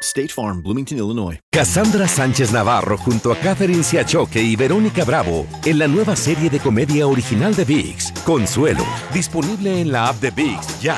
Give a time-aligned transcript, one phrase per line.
[0.00, 1.38] State Farm, Bloomington, Illinois.
[1.52, 6.60] Cassandra Sánchez Navarro junto a Catherine Siachoque y Verónica Bravo en la nueva serie de
[6.60, 10.96] comedia original de VIX, Consuelo, disponible en la app de VIX ya.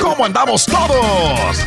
[0.00, 1.66] ¿Cómo andamos todos?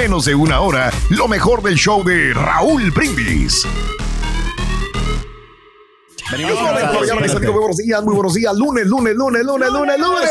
[0.01, 3.67] menos de una hora lo mejor del show de Raúl Brindis.
[6.31, 7.37] Venimos Muy buenos cansados, días, mis fíjate.
[7.37, 8.55] amigos, muy buenos días, muy buenos días.
[8.57, 10.29] Lunes, lunes, lunes, lunes, lunes, lunes.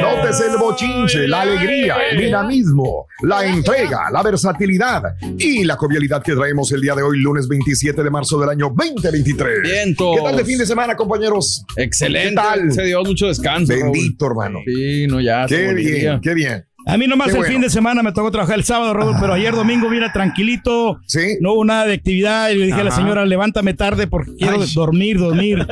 [0.00, 5.02] Nótese el bochinche, la alegría, el dinamismo, la entrega, la versatilidad
[5.36, 8.72] y la jovialidad que traemos el día de hoy, lunes 27 de marzo del año
[8.74, 9.60] 2023.
[9.62, 10.16] Vientos.
[10.16, 11.62] ¿Qué tal de fin de semana, compañeros?
[11.76, 12.30] Excelente.
[12.30, 12.72] ¿Qué tal?
[12.72, 13.70] Se dio mucho descanso.
[13.74, 13.92] Raúl.
[13.92, 14.60] Bendito, hermano.
[14.64, 15.44] Sí, no, ya.
[15.46, 16.64] Qué bien, qué bien.
[16.88, 17.52] A mí nomás Qué el bueno.
[17.52, 21.00] fin de semana me tocó trabajar el sábado, Raúl, pero ayer domingo vine tranquilito.
[21.06, 21.36] Sí.
[21.40, 22.50] No hubo nada de actividad.
[22.50, 24.72] Y le dije a la señora, levántame tarde porque quiero Ay.
[24.72, 25.66] dormir, dormir.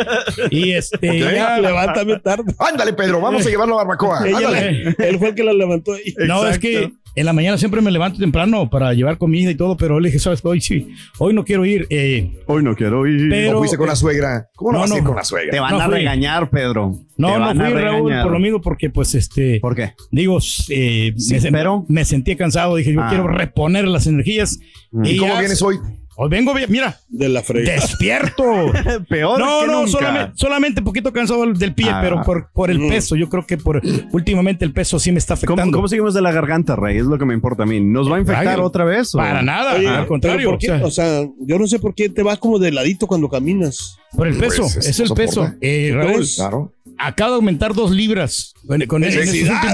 [0.51, 2.53] y este, ya, levántame tarde.
[2.59, 4.27] Ándale, Pedro, vamos a llevarlo a barbacoa.
[4.27, 6.15] Ella Él fue el que la levantó ahí.
[6.27, 9.77] No, es que en la mañana siempre me levanto temprano para llevar comida y todo,
[9.77, 10.41] pero le dije, ¿sabes?
[10.43, 10.48] qué?
[10.48, 11.87] Hoy sí, hoy no quiero ir.
[11.91, 13.29] eh, Hoy no quiero ir.
[13.31, 14.48] pero, ¿O fuiste con la suegra?
[14.57, 15.09] ¿Cómo no, No, vas a ir no.
[15.09, 15.51] con la suegra?
[15.51, 15.95] Te van No a fui.
[15.95, 16.92] regañar, Pedro.
[17.17, 19.61] no, Te no van a fui, Raúl, por lo mismo, porque pues este...
[19.61, 19.92] ¿Por qué?
[20.11, 20.39] Digo,
[20.69, 22.77] eh, Sí, me, sen- pero- me sentía cansado.
[22.77, 23.08] Dije, yo Ah.
[23.08, 24.58] quiero reponer las energías.
[25.05, 25.77] ¿Y cómo ya- vienes hoy?
[26.17, 28.45] Hoy vengo bien, mira, De la despierto.
[29.08, 29.91] Peor No, que no, nunca.
[29.91, 32.01] solamente, solamente poquito cansado del- pie, Ah.
[32.02, 33.17] pero por, por el peso.
[33.17, 33.83] Yo creo que por
[34.13, 35.77] últimamente el peso sí me está ¿Cómo, afectando.
[35.79, 36.98] cómo seguimos de la garganta, Rey?
[36.98, 37.80] Es lo que me importa a mí.
[37.80, 39.14] ¿Nos va a infectar Ay, otra vez?
[39.14, 39.19] o?
[39.19, 40.51] Para nada, Oye, al contrario.
[40.51, 40.70] ¿por qué?
[40.70, 43.29] o sea, O sea, yo no sé por qué te vas como de ladito cuando
[43.29, 43.96] caminas.
[44.17, 45.27] por el peso, Pues, es el soporta.
[45.27, 45.52] peso.
[45.61, 46.73] Eh, Raúl, Claro.
[46.98, 49.73] acabo de aumentar dos libras con, con en estos últimos días.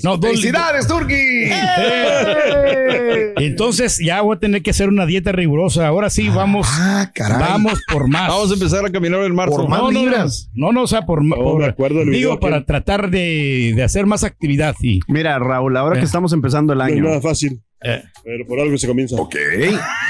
[0.00, 0.04] ¡Felicidades!
[0.04, 1.14] No, dos ¡Felicidades, Turki!
[1.14, 5.86] Eh, Entonces ya voy a tener que hacer una dieta rigurosa.
[5.86, 7.38] Ahora sí, vamos, Ah, caray.
[7.38, 8.28] vamos por más.
[8.28, 9.56] Vamos a empezar a caminar en marzo.
[9.56, 10.50] Por más no, no, libras.
[10.54, 11.34] No, no, o sea, por, me
[11.66, 15.76] acuerdo del digo video para que- tratar de, de hacer más actividad y Mira, Raúl,
[15.76, 16.00] ahora Eh.
[16.00, 17.04] que estamos empezando el No es año.
[17.04, 17.60] nada fácil.
[17.84, 18.02] Eh.
[18.24, 19.16] Pero por algo se comienza.
[19.16, 19.36] Ok.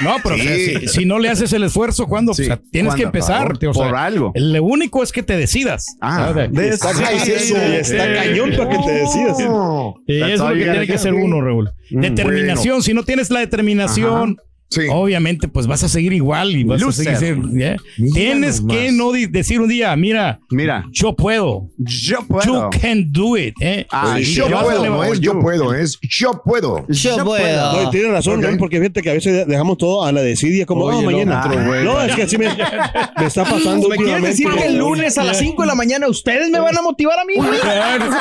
[0.02, 0.76] no, pero o sea, Sí.
[0.82, 2.32] si, si no le haces el esfuerzo, ¿cuándo?
[2.32, 2.96] Sí, O sea, tienes ¿cuándo?
[2.96, 3.46] que empezar.
[3.48, 4.32] Por- tío, o sea, por algo.
[4.36, 5.84] Lo único es que te decidas.
[6.00, 9.38] Ah, Está, cañón para que te decidas.
[9.40, 11.70] Eso es lo que tiene que hacer uno, Raúl.
[11.90, 12.82] Determinación.
[12.82, 14.36] Si no tienes la determinación,
[14.74, 14.82] Sí.
[14.90, 17.08] obviamente, pues vas a seguir igual y vas Loser.
[17.10, 17.36] a seguir.
[17.38, 17.76] Mira
[18.12, 18.76] Tienes nomás.
[18.76, 21.68] que no di- decir un día, mira, Mira, yo puedo.
[21.78, 22.70] yo You puedo.
[22.70, 23.54] can do it.
[23.60, 23.86] ¿eh?
[23.90, 26.84] Ah, yo puedo, no es yo puedo, es yo puedo.
[26.88, 27.72] Yo puedo.
[27.72, 30.84] No, y tienes razón, porque fíjate que a veces dejamos todo a la desidia, como
[30.84, 31.44] Oye, "Oh, mañana.
[31.46, 31.84] no, güey.
[31.84, 33.88] No, es que así me, me está pasando.
[33.88, 34.28] ¿Me últimamente.
[34.28, 37.18] decir que el lunes a las 5 de la mañana ustedes me van a motivar
[37.18, 37.34] a mí?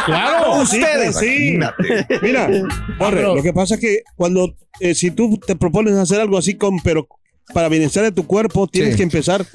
[0.06, 0.62] Claro.
[0.62, 1.18] ustedes.
[1.18, 1.58] Sí.
[2.22, 2.48] Mira,
[3.00, 6.38] Borre, pero- lo que pasa es que cuando, eh, si tú te propones hacer algo
[6.38, 7.08] así con, pero
[7.54, 8.98] para bienestar de tu cuerpo, tienes Sí.
[8.98, 9.46] que empezar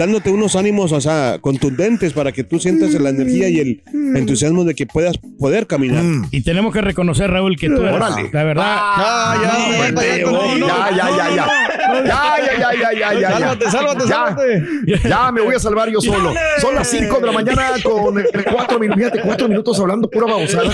[0.00, 3.82] dándote unos ánimos, o sea, contundentes para que tú sientas la energía y el
[4.16, 6.02] entusiasmo de que puedas poder caminar.
[6.02, 6.26] Mm.
[6.32, 8.30] Y tenemos que reconocer, Raúl, que tú eres, Órale.
[8.32, 8.64] la verdad.
[8.66, 11.46] Ah, ya, ya, ya, ya,
[12.04, 13.20] ya, ya, ya, ya, ya.
[13.20, 13.30] Ya.
[13.30, 14.08] Sálvate, sálvate, Ya.
[14.08, 14.62] sálvate.
[15.08, 16.32] Ya me voy a salvar yo solo.
[16.60, 18.14] Son las 5 de la mañana con
[18.52, 18.96] 4 minutos.
[18.98, 20.70] Fíjate, 4 minutos hablando pura babosada.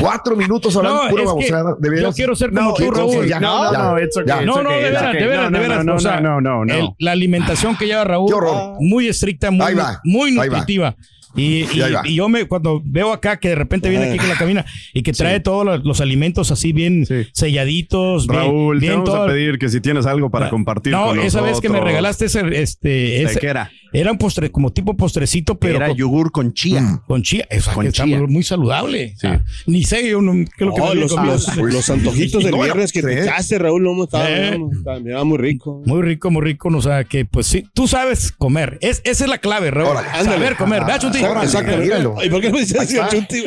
[0.00, 1.76] 4 minutos hablando No, pura babosada.
[1.78, 3.26] De yo quiero ser como No, tú, Raúl.
[3.26, 3.78] ya, No, ya.
[3.78, 5.20] no, No, no, okay, de veras, okay.
[5.20, 5.84] de veras, No, de veras.
[5.84, 8.32] no, o sea, no, no, no, la alimentación que lleva Raúl,
[8.80, 10.94] muy estricta, muy, nutritiva.
[11.34, 12.02] Y, Y ahí y- va.
[12.04, 15.02] y yo me, cuando veo acá que de repente viene aquí con la cabina y
[15.02, 17.26] que trae todos los, alimentos así bien Sí.
[17.32, 20.92] selladitos, bien- Raúl, te bien, vamos todo- a pedir que si tienes algo para compartir
[20.92, 23.70] No, con esa vez que me regalaste ese, este, ese- ¿Qué era?
[23.94, 27.00] era un postre, como tipo postrecito, pero Era con, yogur con chía.
[27.06, 27.46] con chía.
[27.56, 28.18] O sea, Con que está chía.
[28.18, 29.14] muy, muy saludable.
[29.18, 29.26] Sí.
[29.26, 30.44] Ah, ni sé yo no, lo
[30.74, 34.30] que No, los, los, los antojitos del No, viernes que te echaste, Raúl, no estaba,
[34.30, 34.58] Eh.
[34.58, 35.82] no, estaba- muy rico.
[35.86, 36.68] Muy rico, muy rico.
[36.68, 38.78] O sea, que pues sí, tú sabes comer.
[38.80, 39.90] Es, esa es la clave, Raúl.
[39.96, 40.24] Órale.
[40.24, 40.80] Saber comer.
[40.80, 41.21] ¿Verdad, Chuti?
[41.30, 41.84] Órale, Exactamente.
[41.84, 42.16] míralo.
[42.22, 42.96] ¿Y por qué no me dices así.
[43.10, 43.44] Chunti?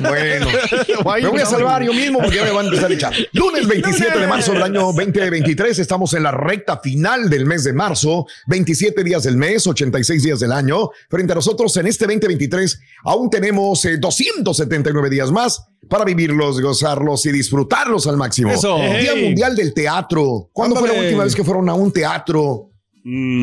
[0.00, 0.46] Bueno,
[1.22, 3.12] me voy a salvar yo mismo porque ya me van a empezar a echar.
[3.32, 7.72] Lunes 27 de marzo del año 2023, estamos en la recta final del mes de
[7.72, 10.90] marzo, 27 días del mes, 86 días del año.
[11.08, 17.24] Frente a nosotros en este 2023 aún tenemos eh, 279 días más para vivirlos, gozarlos
[17.26, 18.50] y disfrutarlos al máximo.
[18.50, 18.76] Eso.
[18.76, 19.14] Día.
[19.16, 20.50] Mundial del Teatro.
[20.52, 22.70] ¿Cuándo fue la última vez que fueron a un teatro?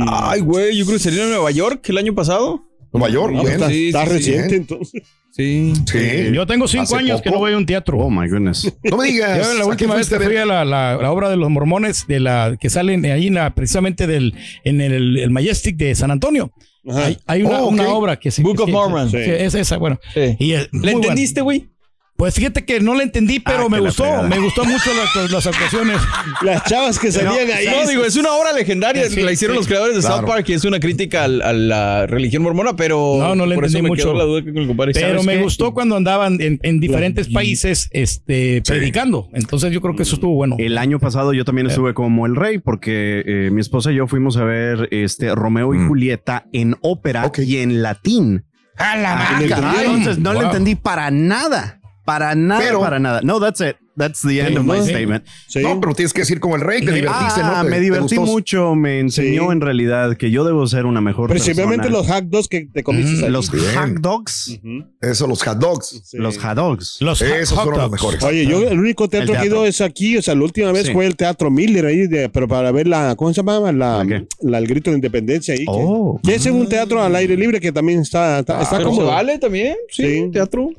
[0.07, 2.61] Ay, güey, yo creo que sería en Nueva York el año pasado.
[2.99, 4.61] Nueva York, No, está- sí, sí, reciente, bien.
[4.61, 5.01] entonces.
[5.31, 5.73] Sí.
[5.91, 6.31] Sí.
[6.33, 7.97] Yo tengo cinco Hace años que no voy a un teatro.
[7.99, 8.71] Oh my goodness.
[8.83, 9.37] No me digas.
[9.45, 12.07] Yo ¿a la última vez que fui a la, la- la obra de los mormones
[12.07, 14.33] de la que salen ahí en la- precisamente del
[14.63, 16.51] en el, el Majestic de San Antonio.
[16.87, 17.05] Ajá.
[17.07, 19.11] Hay, hay una, Oh, una obra que se Book of Mormon.
[19.11, 19.31] que- Sí.
[19.31, 19.99] es esa, bueno.
[20.13, 20.35] Sí.
[20.39, 21.67] Y es muy ¿Le entendiste, güey?
[22.17, 24.23] Pues fíjate que no la entendí, pero Ah, me que gustó.
[24.23, 25.97] Me gustó mucho las, las actuaciones.
[26.43, 27.65] Las chavas que salían ahí.
[27.67, 29.09] No, digo, es una obra legendaria.
[29.09, 29.59] Sí, la hicieron sí.
[29.59, 30.17] los creadores de Claro.
[30.19, 33.65] South Park y es una crítica a, la religión mormona, pero No, no le por
[33.65, 34.17] eso entendí quedó mucho.
[34.17, 34.93] la duda con el compadre.
[34.93, 35.43] Pero ¿Sabes me qué?
[35.43, 39.27] gustó cuando andaban en, en diferentes países este, predicando.
[39.33, 40.55] Entonces yo creo que eso estuvo bueno.
[40.57, 44.07] El año pasado yo también estuve como el rey porque eh, mi esposa y yo
[44.07, 48.45] fuimos a ver este Romeo y Julieta en ópera y en latín.
[48.77, 49.39] ¡A la Ah.
[49.83, 50.47] Entonces no le Wow.
[50.47, 51.79] entendí para nada.
[52.05, 53.21] Para nada, Pero- para nada.
[53.23, 53.77] No, that's it.
[53.97, 55.23] That's the end of my statement.
[55.47, 55.59] Sí.
[55.61, 57.63] No, pero tienes que decir como el rey, te divertiste, Ah, ¿no?
[57.63, 58.75] ¿Te- me divertí mucho.
[58.75, 59.51] Me enseñó Sí.
[59.53, 61.97] en realidad que yo debo ser una mejor Principalmente persona.
[61.99, 63.21] los hack dogs que te comiste.
[63.21, 63.31] Mm, ahí.
[63.31, 64.59] los hot dogs.
[65.01, 66.01] Eso, los hot dogs.
[66.05, 66.17] Sí.
[66.17, 66.97] Los hot dogs.
[66.99, 68.23] Los Esos hot fueron los mejores.
[68.23, 70.71] Oye, yo el único teatro, El que he ido es aquí, o sea, la última
[70.71, 70.93] vez Sí.
[70.93, 73.59] fue el Teatro Miller ahí, de- pero para ver la, ¿cómo se llama?
[73.71, 74.27] La, ¿La qué?
[74.41, 75.65] la- el grito de independencia ahí.
[75.67, 76.19] Oh.
[76.23, 79.05] Que, ese es un teatro al aire libre que también está, está, está Pero como
[79.05, 80.29] vale también, sí, Sí.
[80.33, 80.69] teatro.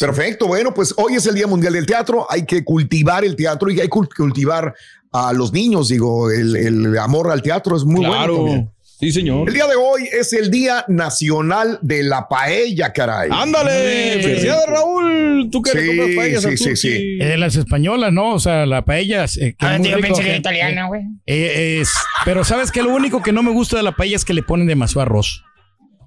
[0.00, 0.46] Perfecto.
[0.46, 2.11] Bueno, pues hoy es el Día Mundial del Teatro.
[2.30, 4.74] Hay que cultivar el teatro y hay que cultivar
[5.12, 5.88] a los niños.
[5.88, 8.36] Digo, el, el amor al teatro es muy claro.
[8.38, 8.46] bueno.
[8.52, 8.70] también.
[9.00, 9.48] sí, señor.
[9.48, 13.28] El día de hoy es el Día Nacional de la Paella, caray.
[13.32, 14.22] Ándale, Sí.
[14.22, 15.48] felicidades, Raúl.
[15.50, 17.18] Tú que Sí, le compras paellas sí, al sí, sí.
[17.20, 18.32] Eh, las españolas, ¿no?
[18.34, 19.24] O sea, la paella.
[19.24, 20.40] eh, que es muy rico, que-
[20.88, 21.02] güey.
[21.26, 21.90] Eh, es,
[22.24, 24.42] pero sabes que lo único que no me gusta de la paella es que le
[24.42, 25.42] ponen demasiado arroz.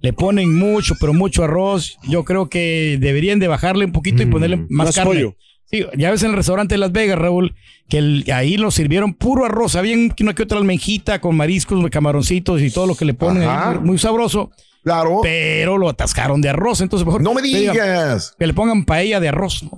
[0.01, 1.97] Le ponen mucho, pero mucho arroz.
[2.07, 5.09] Yo creo que deberían de bajarle un poquito y ponerle más, Más carne.
[5.11, 5.35] pollo.
[5.77, 7.55] Sí, ya ves en el restaurante de Las Vegas, Raúl,
[7.89, 9.75] que el- ahí lo sirvieron puro arroz.
[9.75, 13.47] Había una que otra almenjita con mariscos, camaroncitos y todo lo que le ponen.
[13.49, 14.51] Ahí, muy sabroso.
[14.83, 15.19] Claro.
[15.23, 16.81] Pero lo atascaron de arroz.
[16.81, 18.35] Entonces, mejor No me digas.
[18.37, 19.63] que le pongan paella de arroz.
[19.63, 19.71] ¿no?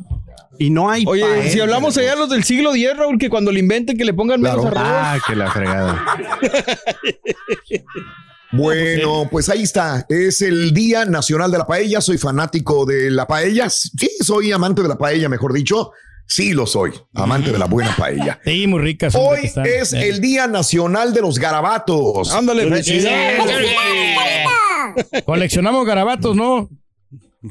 [0.60, 1.50] Y no hay Oye, paella.
[1.50, 4.42] si hablamos allá los del siglo X, Raúl, que cuando lo inventen que le pongan
[4.42, 4.82] menos arroz.
[4.84, 6.04] Ah, que la fregada.
[8.52, 10.06] Bueno, pues ahí está.
[10.10, 12.00] Es el Día Nacional de la Paella.
[12.02, 13.70] Soy fanático de la paella.
[13.70, 15.92] Sí, soy amante de la paella, mejor dicho.
[16.30, 16.92] Sí, lo soy.
[17.14, 18.40] Amante de la buena paella.
[18.44, 19.14] Sí, muy ricas.
[19.14, 20.10] son Hoy es Eh.
[20.10, 22.34] el Día Nacional de los Garabatos.
[22.34, 22.64] Ándale,
[25.26, 26.70] Coleccionamos garabatos, ¿no?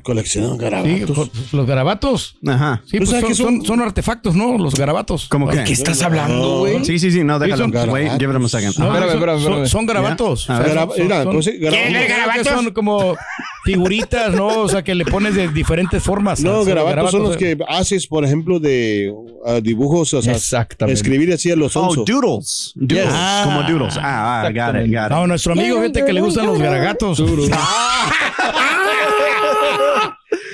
[0.02, 1.16] Coleccionan Sí, garabatos.
[1.16, 2.36] co- los garabatos.
[2.46, 2.82] Ajá.
[2.86, 3.80] Sí, ¿Tú pues son, son?
[3.80, 4.58] artefactos, ¿no?
[4.58, 5.28] Los garabatos.
[5.28, 5.64] ¿Cómo que?
[5.64, 6.84] ¿Qué estás hablando, güey?
[6.84, 7.70] Sí, sí, sí, no, déjalo.
[7.70, 8.76] them a second.
[8.78, 9.06] No, Ajá.
[9.06, 9.68] Espérame, son- espérame, son- espérame.
[9.68, 10.46] Son garabatos.
[10.46, 10.58] Ya.
[10.58, 11.88] Gara- son- mira, son- pues sí, garabatos.
[11.90, 12.46] Creo que garabatos?
[12.48, 13.16] Son como
[13.64, 14.46] figuritas, ¿no?
[14.62, 16.40] O sea, que le pones de diferentes formas.
[16.40, 20.94] No, garabatos son los que haces, por ejemplo, de uh, dibujos, o sea, Exactamente.
[21.00, 22.04] escribir así a los Oh, onzos.
[22.06, 22.72] doodles.
[22.74, 23.04] Doodles.
[23.06, 23.14] Yes.
[23.44, 23.96] Como doodles.
[24.00, 25.10] Ah, ah, got it, got it.
[25.10, 27.20] No, nuestro amigo, gente que le gustan los garagatos.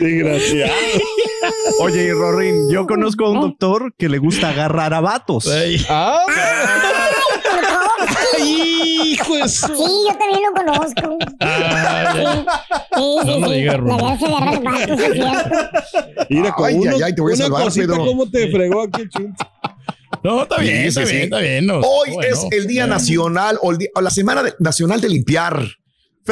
[0.02, 0.72] Desgraciado.
[1.80, 5.48] Oye, y Rorín, yo conozco a un doctor que le gusta agarrar a vatos.
[5.88, 6.20] Ah,
[8.44, 11.18] Hijo de Sí, yo también lo conozco.
[12.94, 13.54] Sí, sí, No sí.
[13.54, 13.96] digas, La Rubén.
[13.96, 16.26] verdad se agarra el vato, sí es cierto.
[16.30, 18.04] Mira, con Ay, uno- ay, ay, te voy a una salvar, cosita, Pedro.
[18.06, 19.44] ¿cómo te fregó aquí, Chunti?
[20.22, 21.24] No, está bien, Sí, está sí, bien, sí.
[21.24, 21.66] está bien.
[21.66, 22.34] no, Hoy bueno.
[22.34, 25.66] es el Día Nacional o, el día- o la Semana de- Nacional de Limpiar.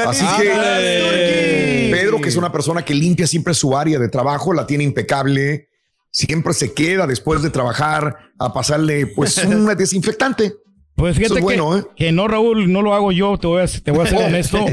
[0.06, 1.89] Así que.
[2.10, 5.68] Pedro, que es una persona que limpia siempre su área de trabajo, la tiene impecable,
[6.10, 10.52] siempre se queda después de trabajar a pasarle pues un desinfectante.
[10.96, 11.82] Pues fíjate Eso es bueno, que, ¿eh?
[11.96, 14.66] que no, Raúl, no lo hago yo, te voy a, te voy a ser honesto,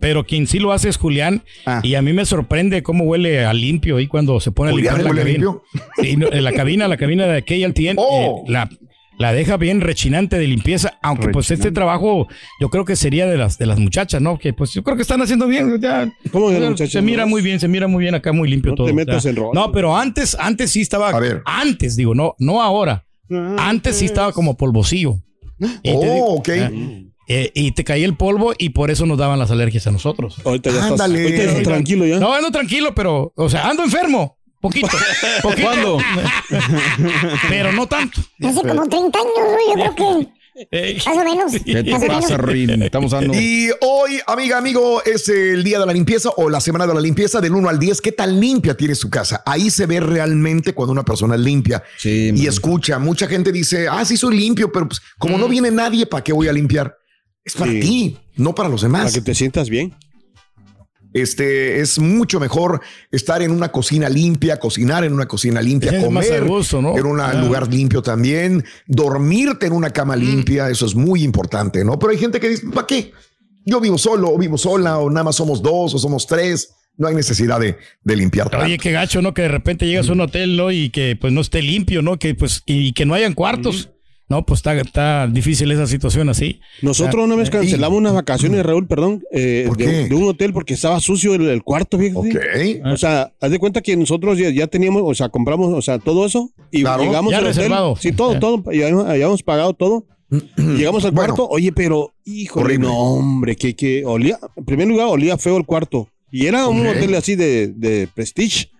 [0.00, 1.42] pero quien sí lo hace es Julián.
[1.66, 1.80] Ah.
[1.82, 5.02] Y a mí me sorprende cómo huele a limpio ahí cuando se pone a limpiar
[5.02, 5.32] la huele cabina.
[5.38, 5.62] limpio.
[6.00, 8.44] Sí, no, en la cabina, la cabina de KLTN, Oh.
[8.46, 8.70] eh, la,
[9.18, 12.26] la deja bien rechinante de limpieza, aunque pues este trabajo
[12.60, 14.38] yo creo que sería de las de las muchachas, ¿no?
[14.38, 15.80] Que pues yo creo que están haciendo bien.
[15.80, 18.72] Ya, ¿Cómo de las se mira muy bien, se mira muy bien acá, muy limpio
[18.72, 18.86] No todo.
[18.88, 19.36] te metas en.
[19.52, 21.42] No, pero antes, antes sí estaba, A ver.
[21.46, 23.06] antes digo, no, no ahora.
[23.58, 25.16] Antes sí estaba como polvocillo.
[25.82, 26.48] Y digo- Oh, ok.
[27.28, 30.36] eh, y te caía el polvo y por eso nos daban las alergias a nosotros.
[30.44, 31.22] Ahorita ya estás, Ándale.
[31.22, 32.18] ahorita ya estás tranquilo ya.
[32.18, 34.36] No, ando tranquilo, pero, o sea, ando enfermo.
[34.64, 34.88] Poquito.
[35.42, 35.62] poquito.
[35.62, 35.98] ¿Cuándo?
[37.50, 38.20] pero no tanto.
[38.42, 41.52] Hace como 30 años, güey, yo creo que Más o menos.
[41.64, 42.82] ¿Qué te pasa, Rin?
[42.82, 43.34] Estamos dando.
[43.34, 47.00] Y hoy, amiga, amigo, es el día de la limpieza o la semana de la
[47.02, 48.00] limpieza del 1 al 10.
[48.00, 49.42] ¿Qué tan limpia tiene su casa?
[49.44, 52.46] Ahí se ve realmente cuando una persona es limpia Sí, y man.
[52.46, 52.98] escucha.
[52.98, 56.32] Mucha gente dice, ah, sí, soy limpio, pero pues, como no viene nadie, ¿para qué
[56.32, 56.96] voy a limpiar?
[57.44, 57.80] Es para Sí.
[57.80, 59.12] ti, no para los Para demás.
[59.12, 59.94] que te sientas bien.
[61.14, 62.80] Este es mucho mejor
[63.10, 66.98] estar en una cocina limpia, cocinar en una cocina limpia, Es comer a gusto, ¿no?
[66.98, 67.32] en un Ah.
[67.34, 71.98] lugar limpio también, dormirte en una cama limpia, eso es muy importante, ¿no?
[71.98, 73.12] Pero hay gente que dice, ¿para qué?
[73.64, 76.74] Yo vivo solo, o vivo sola, o nada más somos dos, o somos tres.
[76.96, 78.46] No hay necesidad de, de limpiar.
[78.54, 78.82] Oye, tanto.
[78.82, 79.34] qué gacho, ¿no?
[79.34, 80.70] Que de repente llegas a un hotel, ¿no?
[80.70, 82.18] Y que pues no esté limpio, ¿no?
[82.18, 83.90] Que pues y que no hayan cuartos.
[84.28, 86.58] No, pues está, está difícil esa situación así.
[86.80, 90.98] Nosotros una vez cancelamos unas vacaciones, Raúl, perdón, eh, ¿Por de, un hotel porque estaba
[91.00, 92.80] sucio el, el cuarto, fíjate.
[92.80, 92.86] Ok.
[92.92, 95.98] O sea, haz de cuenta que nosotros ya, ya teníamos, o sea, compramos, o sea,
[95.98, 97.02] todo eso y Claro.
[97.04, 97.90] llegamos Ya al reservado.
[97.92, 98.02] hotel.
[98.02, 98.40] Sí, todo, Ya.
[98.40, 100.06] todo, ya habíamos, habíamos pagado todo.
[100.56, 101.34] Llegamos al Bueno.
[101.34, 102.86] cuarto, oye, pero, híjole, Horrible.
[102.88, 106.08] no, hombre, que, que olía, en primer lugar, olía feo el cuarto.
[106.32, 108.70] Y era un hotel así de, de prestige.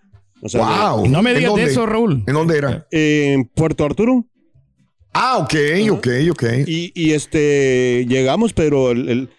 [0.40, 1.06] O sea, Wow.
[1.06, 2.24] No me ¿En digas de eso, Raúl.
[2.26, 2.86] ¿En dónde era?
[2.90, 4.24] de- en Puerto Arturo.
[5.14, 5.54] Ah, ok,
[5.92, 6.42] ok, ok.
[6.66, 9.30] Y, y, este llegamos, pero el, el-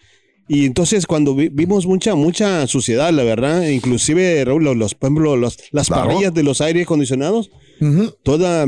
[0.48, 5.08] y entonces cuando vi- vimos mucha mucha suciedad, la verdad, inclusive Raúl, los, los por
[5.10, 6.08] ejemplo, los- las Claro.
[6.08, 7.50] parrillas de los aires acondicionados,
[7.82, 8.14] Ujú.
[8.24, 8.68] toda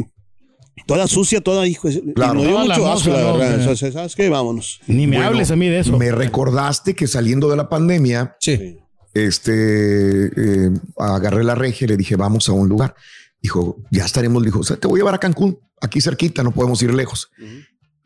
[0.85, 2.35] toda sucia, toda hijo, y Claro.
[2.35, 3.37] nos dio mucho asco, la ¿no?
[3.37, 3.59] verdad.
[3.59, 4.29] Entonces, ¿sabes qué?
[4.29, 4.79] Vámonos.
[4.87, 5.97] Ni me Bueno, hables a mí de eso.
[5.97, 8.77] Me recordaste que saliendo de la pandemia, Sí.
[9.13, 12.95] este, eh, agarré la regia y le dije, vamos a un lugar.
[13.41, 14.43] Dijo, ya estaremos.
[14.43, 17.29] Dijo, o sea, te voy a llevar a Cancún, aquí cerquita, no podemos ir lejos.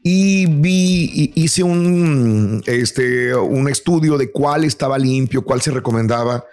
[0.04, 6.44] Y vi, y hice un, este, un estudio de cuál estaba limpio, cuál se recomendaba.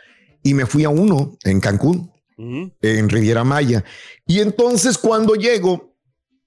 [0.42, 2.70] Y me fui a uno en Cancún, Ujú.
[2.82, 3.84] en Riviera Maya.
[4.26, 5.94] Y entonces cuando llego,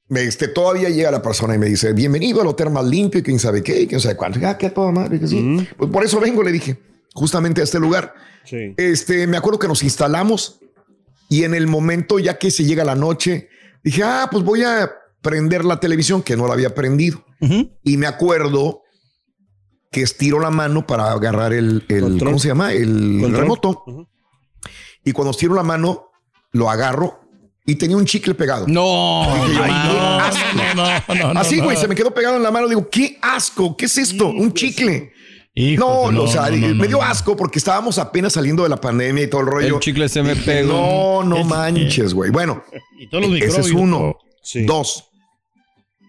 [0.10, 3.40] este, todavía llega la persona y me dice, bienvenido al hotel más limpio, y quién
[3.40, 4.40] sabe qué, y quién sabe cuánto.
[4.40, 5.40] Ya, que a toda madre, que sí.
[5.40, 5.66] Ujú.
[5.78, 6.78] Pues por eso vengo, le dije,
[7.14, 8.14] justamente a este lugar.
[8.46, 8.74] Sí.
[8.78, 10.60] Este, me acuerdo que nos instalamos
[11.32, 13.48] y en el momento ya que se llega la noche,
[13.86, 17.24] dije, ah, pues voy a prender la televisión que no la había prendido.
[17.84, 18.82] Y me acuerdo
[19.92, 22.20] que estiró la mano para agarrar el, el.
[22.20, 22.74] ¿cómo se llama?
[22.74, 23.42] El Control.
[23.42, 23.84] remoto.
[25.06, 26.10] Y cuando estiro la mano,
[26.52, 27.22] lo agarro
[27.66, 28.66] y tenía un chicle pegado.
[28.68, 29.94] No, Dije yo, ay, "Ay, no.
[29.94, 31.16] qué asco".
[31.16, 32.68] no, no, no, Así, güey, se me quedó pegado en la mano.
[32.68, 34.28] Digo, qué asco, ¿qué es esto?
[34.28, 35.14] un chicle.
[35.54, 38.78] Hijo, no, o sea, no, no, me dio asco porque estábamos apenas saliendo de la
[38.80, 39.76] pandemia y todo el rollo.
[39.76, 40.72] El chicle se me Dije, pegó.
[40.72, 42.32] No, no Es- manches, güey.
[42.32, 42.64] Bueno,
[42.98, 44.18] Y todos los ese es uno.
[44.42, 44.64] Sí.
[44.66, 45.10] Dos.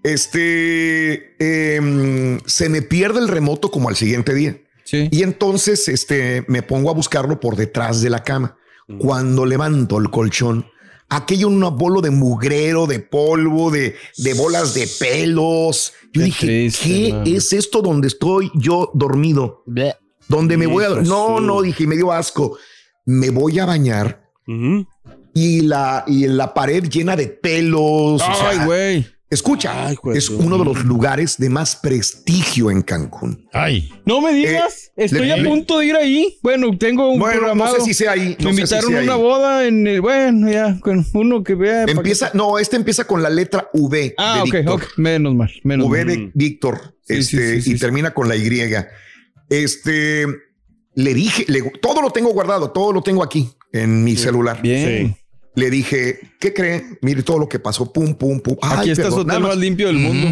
[0.05, 1.35] Este
[1.77, 4.57] em, se me pierde el remoto como al siguiente día.
[4.85, 5.09] Sí.
[5.11, 8.57] Y entonces este, me pongo a buscarlo por detrás de la cama.
[8.99, 10.67] Cuando levanto el colchón,
[11.17, 15.93] aquello un bolo de mugrero, de polvo, de, de bolas de pelos.
[16.13, 19.63] Yo Qué dije, triste, ¿qué es esto donde estoy yo dormido?
[20.29, 20.89] Donde me voy a...
[20.89, 22.57] No, no, dije, me dio asco.
[23.05, 24.31] Me voy a bañar
[25.35, 28.23] y la, y la pared llena de pelos.
[28.23, 29.07] o sea, Ay, güey.
[29.33, 33.49] Escucha, Ay, es uno de los lugares de más prestigio en Cancún.
[33.53, 33.91] Ay.
[34.05, 34.91] No me digas.
[34.97, 36.39] Eh, Estoy le- a le- punto de ir ahí.
[36.43, 37.79] Bueno, tengo un Bueno, programado.
[37.79, 38.37] no sé si sea ahí.
[38.41, 39.21] no me si invitaron a una ahí.
[39.21, 40.01] boda en el.
[40.03, 41.85] Bueno, ya, con uno que vea.
[41.85, 44.75] Empieza, no, este empieza con la letra V Ah, de ok, Víctor.
[44.83, 44.89] ok.
[44.99, 46.07] Menos mal, menos V mal.
[46.15, 46.97] de Víctor.
[47.03, 47.23] Sí, este,
[47.57, 48.49] sí, sí, y sí, termina con la Y.
[49.49, 50.27] Este,
[50.95, 54.61] le dije, le- todo lo tengo guardado, todo lo tengo aquí en mi celular.
[54.63, 55.17] Bien.
[55.55, 56.83] Le dije, ¿qué cree?
[57.03, 58.57] Mire todo lo que pasó, pum, pum, pum.
[58.63, 59.49] Ay, Aquí está nada hotel más.
[59.51, 60.29] más limpio del mundo.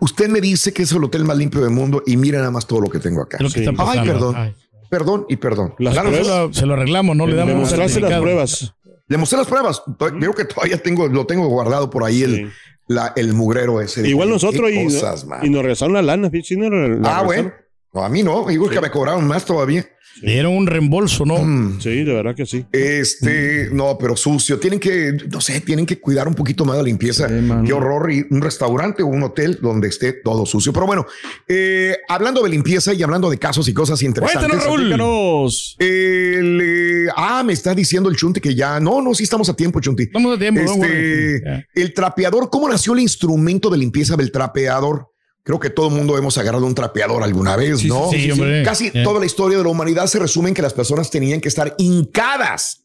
[0.00, 2.66] Usted me dice que es el hotel más limpio del mundo y mira nada más
[2.66, 3.38] todo lo que tengo acá.
[3.48, 3.64] Sí.
[3.78, 4.34] Ay, perdón.
[4.36, 4.54] Ay.
[4.90, 5.74] Perdón y perdón.
[5.78, 6.38] Las Claro, Se pruebas.
[6.48, 8.74] lo, se lo arreglamos, no le Le damos mostraste las pruebas.
[9.08, 9.82] Le mostré las pruebas.
[10.18, 12.24] Creo que todavía tengo, lo tengo guardado por ahí Sí.
[12.24, 12.52] el,
[12.88, 14.08] la- el mugrero ese.
[14.08, 15.44] Igual nosotros y, cosas, man.
[15.44, 16.30] y nos regresaron la lana.
[16.42, 16.80] sí, nos la ah,
[17.22, 17.26] regresaron.
[17.26, 17.52] bueno.
[17.96, 18.44] No, a mí no.
[18.46, 19.88] Digo que me cobraron más todavía.
[20.20, 21.38] Dieron un reembolso, ¿no?
[21.38, 21.80] Mm.
[21.80, 22.64] Sí, de verdad que sí.
[22.70, 24.58] Este, no, pero sucio.
[24.58, 27.26] Tienen que, no sé, tienen que cuidar un poquito más la limpieza.
[27.26, 27.34] Sí.
[27.64, 28.12] Qué horror.
[28.12, 30.74] Y un restaurante o un hotel donde esté todo sucio.
[30.74, 31.06] Pero bueno,
[31.48, 34.46] eh, hablando de limpieza y hablando de casos y cosas interesantes.
[34.58, 35.50] Cuéntanos, Raúl.
[35.78, 38.78] El, eh, ah, me está diciendo el Chunti que ya.
[38.78, 40.02] No, no, sí estamos a tiempo, Chunti.
[40.02, 40.60] Estamos a tiempo.
[40.60, 41.64] Este, Ya.
[41.74, 45.08] el trapeador, ¿cómo nació el instrumento de limpieza del trapeador?
[45.46, 48.10] Creo que todo el mundo hemos agarrado un trapeador alguna vez, Sí, ¿no?
[48.10, 48.64] sí, sí, hombre.
[48.64, 49.04] Casi Yeah.
[49.04, 51.72] toda la historia de la humanidad se resume en que las personas tenían que estar
[51.78, 52.82] hincadas,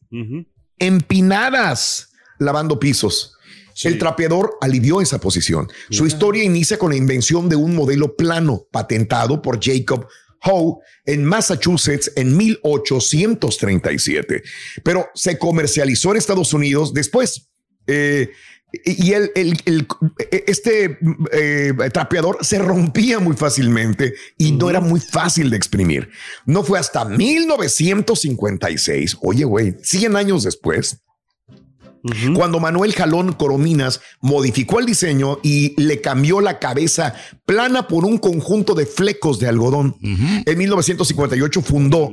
[0.77, 3.33] empinadas, lavando pisos.
[3.83, 5.67] El trapeador alivió esa posición.
[5.89, 10.05] Su historia inicia con la invención de un modelo plano patentado por Jacob
[10.43, 14.43] Howe en Massachusetts en 1837,
[14.83, 17.47] pero se comercializó en Estados Unidos después.
[17.87, 18.29] Eh,
[18.85, 19.87] y el, el- el-
[20.47, 20.97] este
[21.33, 26.09] eh, trapeador se rompía muy fácilmente y no era muy fácil de exprimir.
[26.45, 30.99] No fue hasta 1956, oye, güey, 100 años después,
[32.33, 37.13] cuando Manuel Jalón Corominas modificó el diseño y le cambió la cabeza
[37.45, 39.95] plana por un conjunto de flecos de algodón.
[40.01, 42.09] En 1958 fundó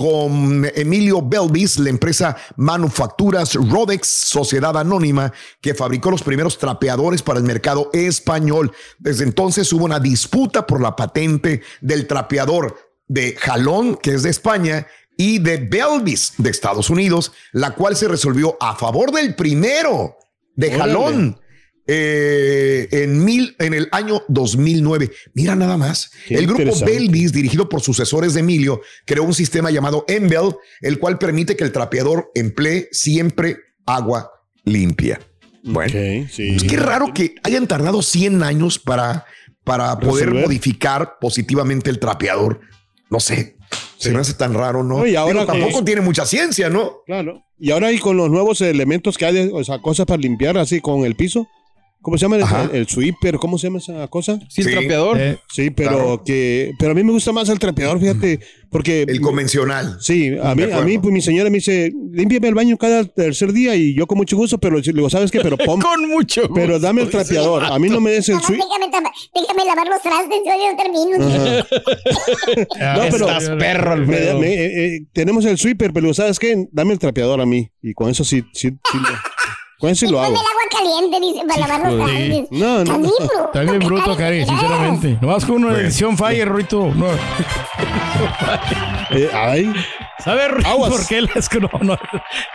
[0.00, 5.30] con Emilio Belvis la empresa Manufacturas Rodex, sociedad anónima
[5.60, 8.72] que fabricó los primeros trapeadores para el mercado español.
[8.98, 12.78] Desde entonces hubo una disputa por la patente del trapeador
[13.08, 14.86] de Jalón, que es de España,
[15.18, 20.16] y de Belvis de Estados Unidos, la cual se resolvió a favor del primero
[20.56, 20.78] de.
[20.78, 21.38] Jalón
[21.92, 25.10] eh, en, mil, en el año 2009.
[25.34, 26.12] Mira nada más.
[26.28, 26.72] Qué el grupo.
[26.86, 31.64] Belvis, dirigido por sucesores de Emilio, creó un sistema llamado Embel, el cual permite que
[31.64, 33.56] el trapeador emplee siempre
[33.86, 34.30] agua
[34.64, 35.20] limpia.
[35.64, 39.26] Bueno, pues qué raro que hayan tardado 100 años para,
[39.64, 40.44] para poder Resolver.
[40.46, 42.60] modificar positivamente el trapeador.
[43.10, 43.56] No sé,
[43.98, 44.98] se me hace tan raro, ¿no?
[45.00, 47.02] No, y ahora Digo, que- tampoco tiene mucha ciencia, ¿no?
[47.04, 47.44] Claro.
[47.58, 50.80] Y ahora y con los nuevos elementos que hay, o sea, cosas para limpiar así
[50.80, 51.46] con el piso.
[52.02, 52.44] ¿Cómo se llama el,
[52.76, 53.36] el sweeper?
[53.36, 54.38] ¿Cómo se llama esa cosa?
[54.48, 55.20] Sí, el trapeador.
[55.20, 56.22] Eh, Sí, pero Claro.
[56.24, 58.40] que pero a mí me gusta más el trapeador, fíjate,
[58.70, 59.98] porque El convencional.
[60.00, 63.52] Sí, a mí, a mí pues mi señora me dice, límpiame el baño cada tercer
[63.52, 65.40] día y yo con mucho gusto, pero le digo, ¿sabes qué?
[65.40, 66.54] Pero pon, Con mucho gusto.
[66.54, 67.64] pero dame el trapeador.
[67.64, 68.64] A mí no me des el sweeper.
[69.34, 71.66] déjame, lavar los trastes, yo ya termino.
[72.96, 74.38] No, pero Estás perro, me- Alfredo.
[74.38, 76.66] me- eh, eh, tenemos el sweeper, pero ¿sabes qué?
[76.72, 78.98] Dame el trapeador a mí y con eso sí, sí, sí
[79.88, 80.32] eso sí lo hago.
[80.32, 82.46] el agua caliente, dice, para lavar los Sí.
[82.50, 83.08] No, no.
[83.46, 85.18] Está bien bruto, Cari, sinceramente.
[85.20, 86.92] Nomás con una edición Fire, Ruito.
[86.94, 87.06] No.
[89.12, 89.72] Eh, ay,
[90.18, 90.90] ¿Sabe, Ruito, Aguas.
[90.92, 91.70] por qué la escoba?
[91.82, 91.98] No,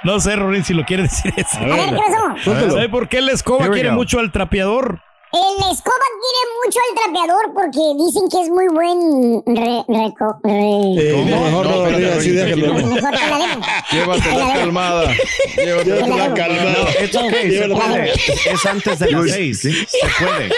[0.04, 1.58] no sé, Rorín, si lo quiere decir eso.
[1.58, 2.44] A ver, ¿qué pasó?
[2.44, 2.74] suéltalo.
[2.74, 3.96] ¿Sabe por qué la escoba quiere go.
[3.96, 5.02] mucho al trapeador?
[5.36, 10.96] El escoba quiere mucho al trapeador porque dicen que es muy buen re, reco, re-
[10.98, 12.78] Eh, no, mejor no, así, déjalo.
[13.92, 15.14] Llévatela calmada.
[15.58, 16.72] Llévatela calmada.
[16.72, 18.14] No, it's okay, se puede.
[18.14, 19.60] Es antes de las seis.
[19.62, 19.74] Se
[20.24, 20.50] puede.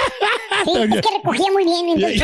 [0.64, 1.90] Sí, es que recogía muy bien.
[1.96, 2.24] Entonces,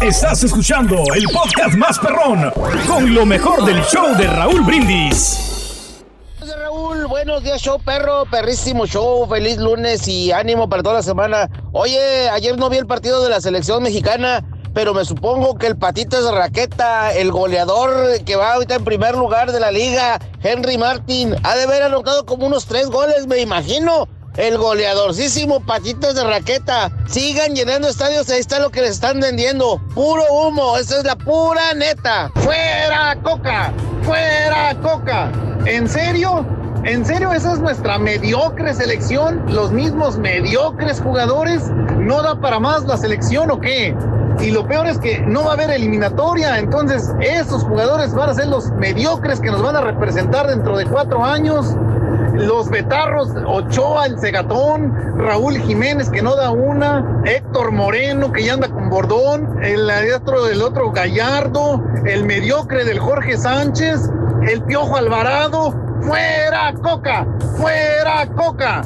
[0.00, 2.50] Estás escuchando el podcast más perrón
[2.86, 6.02] con lo mejor del show de Raúl Brindis.
[6.58, 11.48] Raúl, buenos días, show perro, perrísimo show, feliz lunes y ánimo para toda la semana.
[11.72, 15.76] Oye, ayer no vi el partido de la selección mexicana, pero me supongo que el
[15.76, 20.76] patitas de raqueta, el goleador que va ahorita en primer lugar de la liga, Henry
[20.76, 24.08] Martin, ha de haber anotado como unos tres goles, me imagino.
[24.36, 26.90] El goleadorcísimo patitas de raqueta.
[27.06, 29.80] Sigan llenando estadios, ahí está lo que les están vendiendo.
[29.94, 32.32] Puro humo, esa es la pura neta.
[32.34, 33.72] ¡Fuera Coca!
[34.02, 35.30] ¡Fuera Coca!
[35.66, 36.44] ¿En serio?
[36.82, 39.44] ¿En serio esa es nuestra mediocre selección?
[39.46, 41.70] ¿Los mismos mediocres jugadores?
[41.96, 43.96] ¿No da para más la selección o qué?
[44.40, 48.34] Y lo peor es que no va a haber eliminatoria, entonces esos jugadores van a
[48.34, 51.74] ser los mediocres que nos van a representar dentro de cuatro años.
[52.34, 58.54] Los Betarros, Ochoa, el Segatón, Raúl Jiménez que no da una, Héctor Moreno que ya
[58.54, 64.10] anda con bordón, el otro del otro Gallardo, el mediocre del Jorge Sánchez,
[64.48, 68.82] el Piojo Alvarado, fuera Coca, fuera Coca.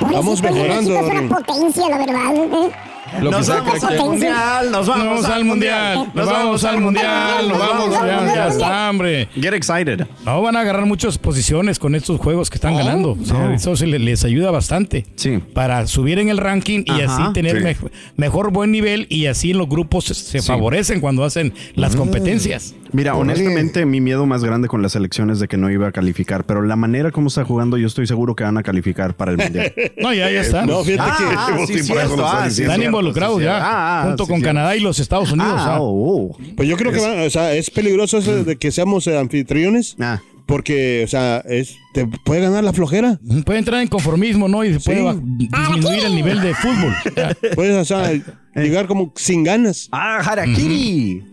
[0.00, 2.34] Vamos mejorando, Es una potencia, la verdad.
[2.34, 2.95] ¿eh?
[3.20, 7.90] Lo Nos vamos al mundial, nos vamos al mundial, nos vamos al mundial, nos vamos,
[7.94, 9.28] ya, ya está, hombre.
[9.34, 10.06] Get excited.
[10.24, 13.12] No, van a agarrar muchas posiciones con estos juegos que están ganando.
[13.20, 13.54] O sea, no.
[13.54, 15.06] Eso se le- les ayuda bastante.
[15.14, 15.38] Sí.
[15.54, 17.86] Para subir en el ranking y Ajá, así tener sí.
[18.16, 20.46] mejor buen nivel y así los grupos se, se Sí.
[20.46, 22.74] favorecen cuando hacen las competencias.
[22.92, 25.92] Mira, honestamente, mi miedo más grande con la selección es de que no iba a
[25.92, 29.32] calificar, pero la manera como está jugando, yo estoy seguro que van a calificar para
[29.32, 29.72] el mundial.
[29.98, 30.66] No, ya, ya está.
[30.66, 31.16] No, fíjate Ah,
[31.56, 32.26] que ah, sí, cierto.
[32.26, 32.64] Ah, sí.
[33.00, 34.44] Involucrados pues, ya, ah, ah, junto sí, con sí.
[34.44, 35.54] Canadá y los Estados Unidos.
[35.56, 35.78] Ah, ah.
[35.80, 39.18] oh, Pues yo creo que va- o sea, es peligroso eso de que seamos eh,
[39.18, 39.96] anfitriones.
[40.00, 40.20] Ah.
[40.46, 43.18] Porque, o sea, es, te puede ganar la flojera.
[43.44, 44.62] Puede entrar en conformismo, ¿no?
[44.64, 45.18] Y se puede Sí.
[45.38, 46.94] disminuir el nivel de fútbol.
[47.56, 48.12] Puedes, o sea,
[48.54, 49.88] llegar como sin ganas.
[49.90, 51.24] Ah, harakiri.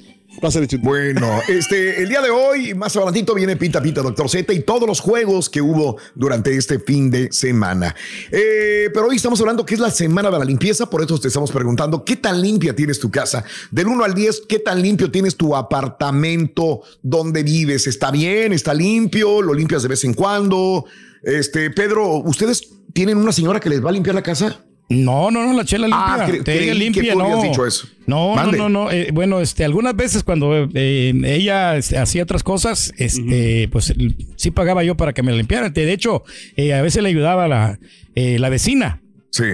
[0.82, 4.86] Bueno, este, el día de hoy, más adelantito, viene Pita Pita Doctor Z y todos
[4.86, 7.96] los juegos que hubo durante este fin de semana.
[8.30, 11.30] Eh, pero hoy estamos hablando que es la semana de la limpieza, por eso te
[11.30, 13.46] estamos preguntando qué tan limpia tienes tu casa.
[13.72, 17.88] Del 1 al 10, qué tan limpio tienes tu apartamento donde vives.
[17.88, 18.52] ¿Está bien?
[18.52, 19.42] ¿Está limpio?
[19.42, 20.84] ¿Lo limpias de vez en cuando?
[21.22, 24.60] Este, Pedro, ¿ustedes tienen una señora que les va a limpiar la casa?
[24.90, 26.16] No, no, no, la chela limpia.
[26.26, 27.26] Ah, Te- que limpia, tú no.
[27.26, 27.88] habías dicho eso.
[28.06, 28.92] No, no, no, no.
[28.92, 33.94] eh, bueno, este, algunas veces cuando eh, ella este, hacía otras cosas, este, pues
[34.36, 35.70] sí pagaba yo para que me la limpiara.
[35.70, 36.24] De hecho,
[36.58, 37.80] eh, a veces le ayudaba la,
[38.16, 39.02] eh, la vecina.
[39.34, 39.46] Sí.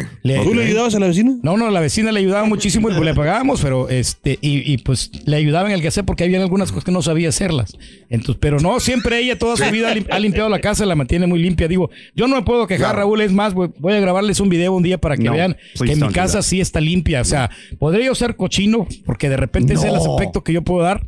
[0.44, 1.38] ¿Tú le ayudabas a la vecina?
[1.42, 4.80] No, no, la vecina le ayudaba muchísimo y pues le pagábamos, pero este, y, y,
[4.80, 7.78] pues le ayudaba en el quehacer porque había algunas cosas que no sabía hacerlas.
[8.10, 11.40] Entonces, pero no, siempre ella toda su vida ha limpiado la casa, la mantiene muy
[11.40, 11.70] limpia.
[11.70, 14.74] Digo, yo no me puedo quejar, Raúl, es más, voy, voy a grabarles un video
[14.74, 17.22] un día para que No, vean que mi casa sí está limpia.
[17.22, 20.84] O sea, podría yo ser cochino porque de repente es el aspecto que yo puedo
[20.84, 21.08] dar.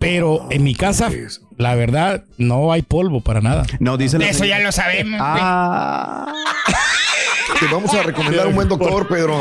[0.00, 1.10] Pero en mi casa,
[1.56, 3.64] la verdad, no hay polvo para nada.
[3.80, 5.20] No, dice la Eso ya lo sabemos.
[5.22, 6.32] Ah.
[7.54, 9.38] Te vamos a recomendar un buen doctor, Pedro.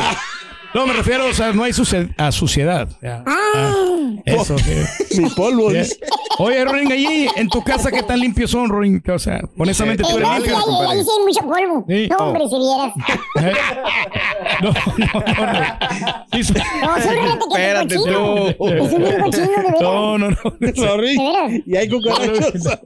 [0.73, 1.71] No, me refiero, o sea, no hay
[2.17, 2.87] a suciedad.
[3.01, 3.23] Ya.
[3.25, 3.73] Ah,
[4.25, 4.73] eso, sí.
[5.21, 5.71] Mi polvo.
[5.71, 5.95] Sí.
[6.39, 9.01] Oye, Rorin, allí en tu casa, ¿qué tan limpios son, Rorin?
[9.11, 10.55] O sea, honestamente tú eres limpio.
[10.57, 11.85] ahí, ahí sí hay mucho polvo.
[11.87, 12.07] Sí.
[12.09, 12.23] No, Oh.
[12.27, 12.93] hombre, si vieras.
[13.41, 13.53] ¿Eh?
[14.61, 15.53] No, no, no.
[15.53, 16.43] no.
[16.43, 16.53] Sí.
[16.53, 18.35] No, sí, fíjate que Espérate, es cochino.
[18.57, 18.67] tú.
[18.67, 19.81] Es un bien cochino, de veras.
[19.81, 20.35] No, no, no.
[20.75, 21.17] Sorry.
[21.17, 21.51] De veras.
[21.65, 22.79] Y hay cucarachas.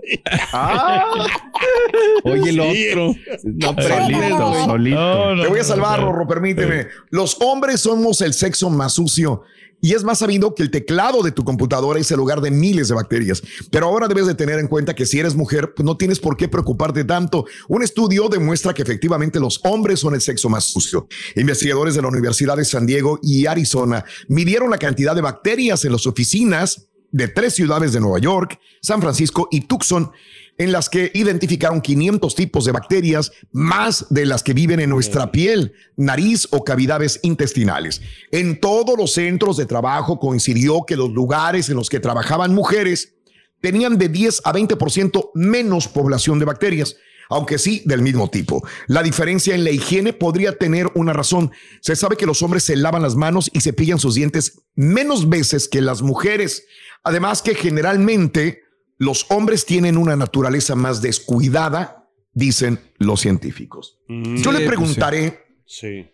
[2.24, 3.16] Oye, el otro.
[3.44, 4.96] No, Solito, solito, solito.
[5.00, 6.06] No, no, Te voy a no, salvar, no.
[6.12, 6.88] Rorro, permíteme.
[7.10, 9.44] Los hombres somos el sexo más sucio.
[9.84, 12.88] Y es más sabido que el teclado de tu computadora es el hogar de miles
[12.88, 13.42] de bacterias.
[13.72, 16.38] Pero ahora debes de tener en cuenta que si eres mujer, pues no tienes por
[16.38, 17.46] qué preocuparte tanto.
[17.68, 21.08] Un estudio demuestra que efectivamente los hombres son el sexo más sucio.
[21.36, 25.94] Investigadores de la Universidad de San Diego y Arizona midieron la cantidad de bacterias en
[25.94, 30.12] las oficinas de tres ciudades de Nueva York, San Francisco y Tucson,
[30.58, 35.32] en las que identificaron 500 tipos de bacterias, más de las que viven en nuestra
[35.32, 38.02] piel, nariz o cavidades intestinales.
[38.32, 43.16] En todos los centros de trabajo coincidió que los lugares en los que trabajaban mujeres
[43.62, 46.96] tenían de 10 a 20% menos población de bacterias,
[47.30, 48.62] aunque sí del mismo tipo.
[48.88, 51.52] La diferencia en la higiene podría tener una razón.
[51.80, 55.70] Se sabe que los hombres se lavan las manos y cepillan sus dientes menos veces
[55.70, 56.66] que las mujeres.
[57.04, 58.64] Además que generalmente
[59.02, 63.98] los hombres tienen una naturaleza más descuidada, dicen los científicos.
[64.08, 66.06] Yo le pues preguntaré Sí.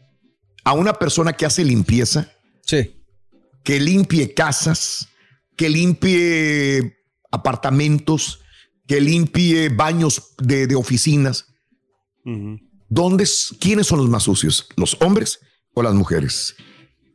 [0.63, 3.03] a una persona que hace limpieza, Sí.
[3.65, 5.09] que limpie casas,
[5.57, 6.95] que limpie
[7.29, 8.39] apartamentos,
[8.87, 11.45] que limpie baños de, de oficinas.
[12.89, 14.69] ¿Dónde, es- ¿Quiénes son los más sucios?
[14.77, 15.39] ¿Los hombres
[15.73, 16.55] o las mujeres?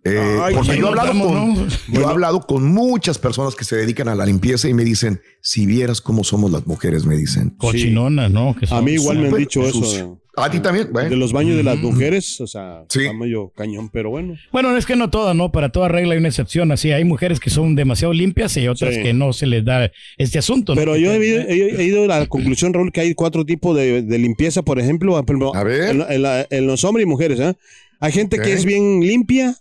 [0.05, 1.67] Eh, Ay, porque yo he, hablado con, ¿no?
[1.93, 5.21] yo he hablado con muchas personas que se dedican a la limpieza y me dicen,
[5.41, 7.51] si vieras cómo somos las mujeres, me dicen.
[7.51, 8.57] Cochinonas, ¿no?
[8.59, 10.19] Que A mí igual me han dicho eso.
[10.35, 11.17] A ti también, De bueno.
[11.17, 13.01] los baños de las mujeres, o sea, Sí.
[13.03, 14.35] está medio cañón, pero bueno.
[14.51, 15.53] Bueno, es que no todas, ¿no?
[15.53, 16.73] Para toda regla hay una excepción.
[16.73, 19.03] Así, hay mujeres que son demasiado limpias y otras Sí.
[19.03, 20.75] que no se les da este asunto.
[20.75, 20.81] ¿no?
[20.81, 23.77] Pero yo he, ido- he- he ido a la conclusión, Raúl, que hay cuatro tipos
[23.77, 25.17] de, de limpieza, por ejemplo,
[25.55, 25.91] A ver.
[25.91, 27.39] En, en la- en los hombres y mujeres.
[27.39, 27.55] ¿eh?
[28.01, 29.55] Hay gente que es bien limpia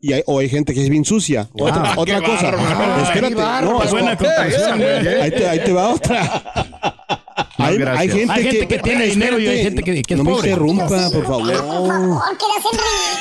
[0.00, 1.48] y hay, o hay gente que es bien sucia.
[1.52, 2.50] Otra, Ah, cosa.
[2.50, 3.02] bárbaro.
[3.02, 5.20] Espérate, no, buena güey.
[5.22, 6.42] ahí, te, ahí te va otra.
[7.58, 10.24] hay, hay gente, Hay gente que tiene dinero y hay gente que- que es no
[10.24, 10.48] me pobre.
[10.50, 11.52] interrumpa, por favor.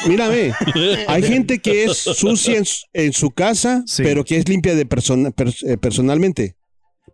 [0.07, 0.53] Mírame,
[1.07, 4.03] hay gente que es sucia en, su- en su casa, Sí.
[4.03, 6.55] pero que es limpia de persona- pers- eh, personalmente.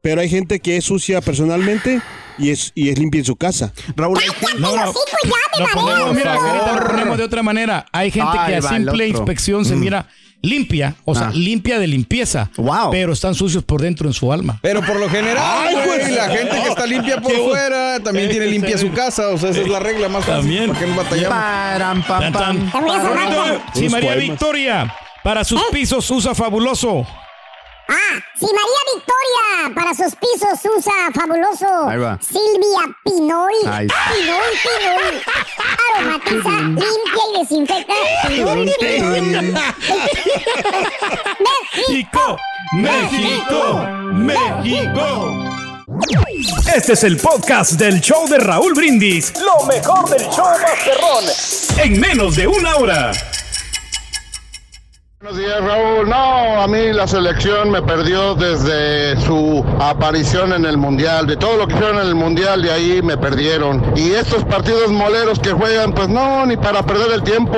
[0.06, 2.00] Pero hay gente que es sucia personalmente
[2.38, 3.74] y es, y es limpia en su casa.
[3.96, 4.20] Raúl,
[4.60, 4.86] No, no.
[4.86, 5.74] Lo mareo.
[5.74, 7.88] ponemos, mira, ahorita lo ponemos de otra manera.
[7.91, 10.06] Hay gente que a va simple inspección se mira
[10.44, 11.32] limpia, o sea, Ah.
[11.34, 12.52] limpia de limpieza.
[12.56, 12.91] Wow.
[12.91, 14.60] Pero están sucios por dentro en su alma.
[14.62, 18.46] Pero por lo general, Ay, pues, la gente que está limpia por fuera también tiene
[18.46, 19.30] limpia su casa.
[19.30, 20.41] O sea, esa es la regla más fácil.
[20.41, 20.72] También.
[20.72, 21.30] ¿Para batallamos?
[21.30, 22.72] Param, pam, pam.
[23.74, 24.13] Si María.
[24.18, 27.08] Victoria para sus pisos usa fabuloso.
[27.88, 31.88] Ah, si María Victoria para sus pisos usa fabuloso.
[31.88, 32.17] Ahí va.
[32.21, 33.52] Silvia Pinol.
[33.67, 34.12] Ahí está.
[34.13, 35.21] Pinol, Pinol.
[35.95, 37.93] Aromatiza, limpia y desinfecta.
[38.28, 39.54] Pinol, Pinol.
[41.78, 42.38] México,
[42.74, 45.06] México, México.
[46.76, 49.34] Este es el podcast del show de Raúl Brindis.
[49.39, 51.26] Lo mejor del show Masterrón.
[51.78, 53.12] En menos de una hora.
[55.26, 56.08] Buenos días, Raúl.
[56.08, 61.26] No, a mí la selección me perdió desde su aparición en el Mundial.
[61.26, 63.84] De todo lo que hicieron en el Mundial, de ahí me perdieron.
[63.96, 67.58] Y estos partidos moleros que juegan, pues no, ni para perder el tiempo.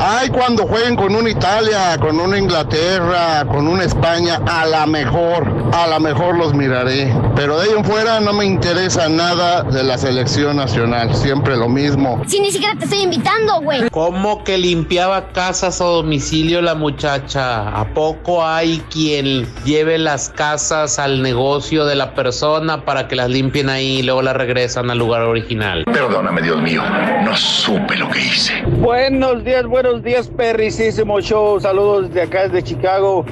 [0.00, 5.52] Ay, cuando jueguen con una Italia, con una Inglaterra, con una España, a la mejor,
[5.72, 7.12] a la mejor los miraré.
[7.34, 11.14] Pero de ahí en fuera no me interesa nada de la selección nacional.
[11.16, 12.22] Siempre lo mismo.
[12.28, 13.90] Si ni siquiera te estoy invitando, güey.
[13.90, 17.68] ¿Cómo que limpiaba casas a domicilio la muchacha?
[17.68, 23.30] ¿A poco hay quien lleve las casas al negocio de la persona para que las
[23.30, 25.84] limpien ahí y luego las regresan al lugar original?
[25.86, 26.82] Perdóname, Dios mío,
[27.24, 28.62] no supe lo que hice.
[28.66, 31.58] Buenos días, buenos días, perricísimo show.
[31.58, 33.24] Saludos de acá desde Chicago.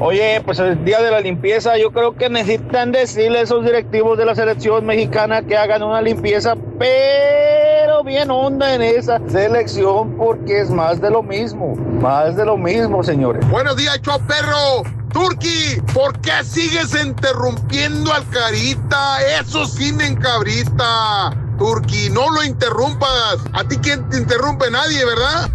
[0.00, 4.18] Oye, pues el día de la limpieza, yo creo que necesitan decirle a esos directivos
[4.18, 10.60] de la selección mexicana que hagan una limpieza, pero bien onda en esa selección, porque
[10.60, 13.48] es más de lo mismo, más de lo mismo, señores.
[13.48, 14.82] Buenos días, show perro.
[15.12, 19.18] Turki, ¿por qué sigues interrumpiendo al carita?
[19.40, 21.43] Eso sí me encabrista.
[21.58, 23.38] Turki, no lo interrumpas.
[23.52, 25.50] A ti quien te interrumpe nadie, ¿verdad?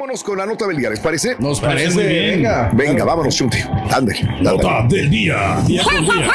[0.00, 1.36] Vámonos con la nota del día, ¿les parece?
[1.38, 2.36] Nos parece muy bien.
[2.36, 3.58] Venga, venga, vámonos, Chunti.
[3.90, 4.18] Ándale.
[4.40, 5.58] Nota del día.
[5.66, 6.30] día con día.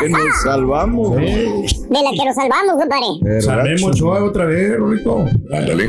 [0.00, 1.16] que nos salvamos.
[1.16, 3.40] De la que nos salvamos, compadre.
[3.40, 5.24] Salvemos Ochoa otra vez, Rorito.
[5.50, 5.88] Ándale.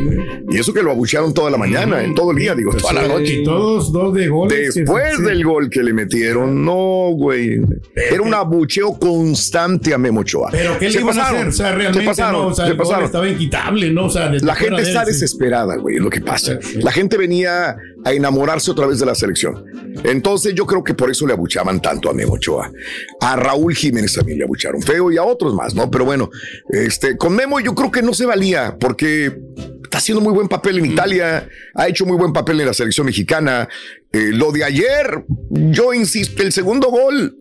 [0.49, 3.07] Y eso que lo abuchearon toda la mañana, en todo el día, digo, toda la
[3.09, 3.41] noche.
[3.41, 4.73] Y todos dos de goles.
[4.73, 7.59] Después del gol que le metieron, no, güey.
[7.93, 10.49] Era un abucheo constante a Memo Ochoa.
[10.51, 11.47] Pero ¿qué le Se iban a pasaron, hacer?
[11.49, 13.05] O sea, se realmente pasaron, no, o sea, se el gol pasaron.
[13.05, 14.05] estaba inquitable, ¿no?
[14.05, 16.57] O sea, La gente está él, desesperada, güey, es lo que pasa.
[16.81, 19.65] La gente venía a enamorarse otra vez de la selección.
[20.03, 22.71] Entonces yo creo que por eso le abuchaban tanto a Memo Ochoa.
[23.21, 25.89] A Raúl Jiménez también le abucharon feo y a otros más, ¿no?
[25.89, 26.29] Pero bueno,
[26.69, 29.37] este, con Memo yo creo que no se valía porque
[29.83, 33.05] está haciendo muy buen papel en Italia, ha hecho muy buen papel en la selección
[33.05, 33.69] mexicana.
[34.11, 37.37] Eh, lo de ayer, yo insisto, el segundo gol.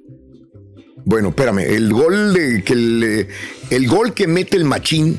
[1.04, 3.28] Bueno, espérame, el gol de que el,
[3.70, 5.18] el gol que mete el machín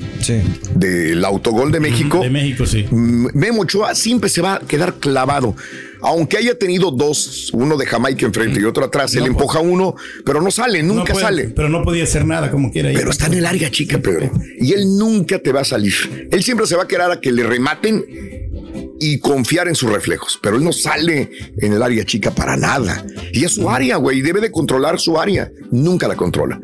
[0.76, 2.22] del autogol de México.
[2.22, 2.86] De México, sí.
[2.92, 5.56] Memo Ochoa siempre se va a quedar clavado.
[6.04, 10.42] Aunque haya tenido dos, uno de Jamaica enfrente y otro atrás, él empuja uno, pero
[10.42, 11.44] no sale, nunca No puede- sale.
[11.56, 12.92] Pero no podía hacer nada como quiera.
[12.94, 14.30] Pero está en el área chica, Pedro.
[14.60, 15.94] Y él nunca te va a salir.
[16.32, 18.04] Él siempre se va a quedar a que le rematen
[19.00, 20.40] y confiar en sus reflejos.
[20.42, 23.06] Pero él no sale en el área chica para nada.
[23.32, 24.22] Y es su área, güey.
[24.22, 25.52] Debe de controlar su área.
[25.72, 26.60] Nunca la controla.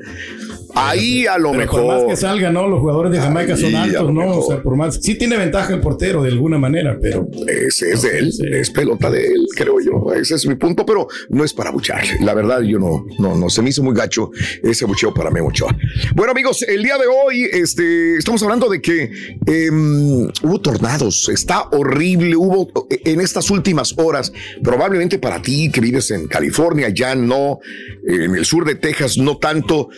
[0.75, 1.82] Ahí a lo Pero mejor.
[1.82, 2.67] por más que salga, ¿no?
[2.67, 4.39] Los jugadores de Jamaica son Ahí, altos, ¿no?
[4.39, 4.99] O sea, por más.
[5.01, 7.27] Sí tiene ventaja el portero de alguna manera, pero.
[7.47, 10.13] Ese es de él, es pelota de él, creo yo.
[10.13, 12.17] Ese es mi punto, pero no es para bucharle.
[12.21, 14.32] La verdad, yo no, no, no, se me hizo muy gacho
[14.63, 15.75] ese bucheo para Memo Ochoa.
[16.15, 19.12] Bueno, amigos, el día de hoy este, estamos hablando de que
[19.45, 24.32] em, hubo tornados, está horrible, hubo eh, en estas últimas horas,
[24.63, 27.60] probablemente para ti que vives en California, ya no,
[28.08, 29.89] en el sur de Texas, no tanto.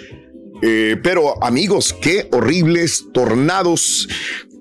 [0.62, 4.08] Eh, pero amigos, qué horribles tornados.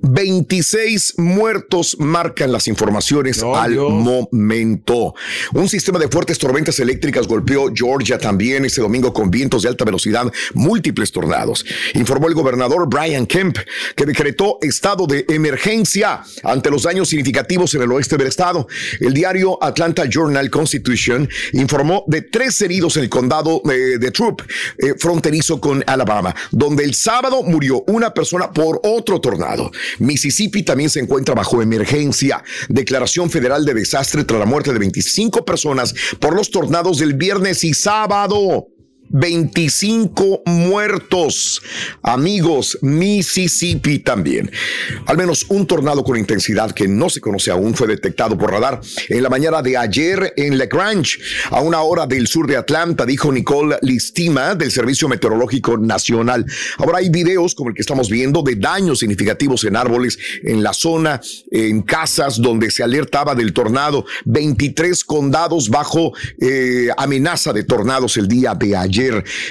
[0.02, 5.14] 26 muertos marcan las informaciones al momento.
[5.52, 9.84] Un sistema de fuertes tormentas eléctricas golpeó Georgia también este domingo con vientos de alta
[9.84, 11.64] velocidad, múltiples tornados.
[11.94, 13.58] Informó el gobernador Brian Kemp,
[13.94, 18.66] que decretó estado de emergencia ante los daños significativos en el oeste del estado.
[19.00, 24.42] El diario Atlanta Journal Constitution informó de tres heridos en el condado eh, de Troop,
[24.78, 29.70] eh, fronterizo con Alabama, donde el sábado murió una persona por otro tornado.
[29.98, 32.42] Mississippi también se encuentra bajo emergencia.
[32.68, 37.64] Declaración federal de desastre tras la muerte de 25 personas por los tornados del viernes
[37.64, 38.68] y sábado.
[39.10, 41.62] 25 muertos.
[42.02, 44.50] Amigos, Mississippi también.
[45.06, 48.80] Al menos un tornado con intensidad que no se conoce aún fue detectado por radar
[49.08, 51.18] en la mañana de ayer en Lagrange,
[51.50, 56.46] a una hora del sur de Atlanta, dijo Nicole Listima del Servicio Meteorológico Nacional.
[56.78, 60.72] Ahora hay videos como el que estamos viendo de daños significativos en árboles en la
[60.72, 61.20] zona,
[61.50, 64.04] en casas donde se alertaba del tornado.
[64.26, 68.99] 23 condados bajo eh, amenaza de tornados el día de ayer.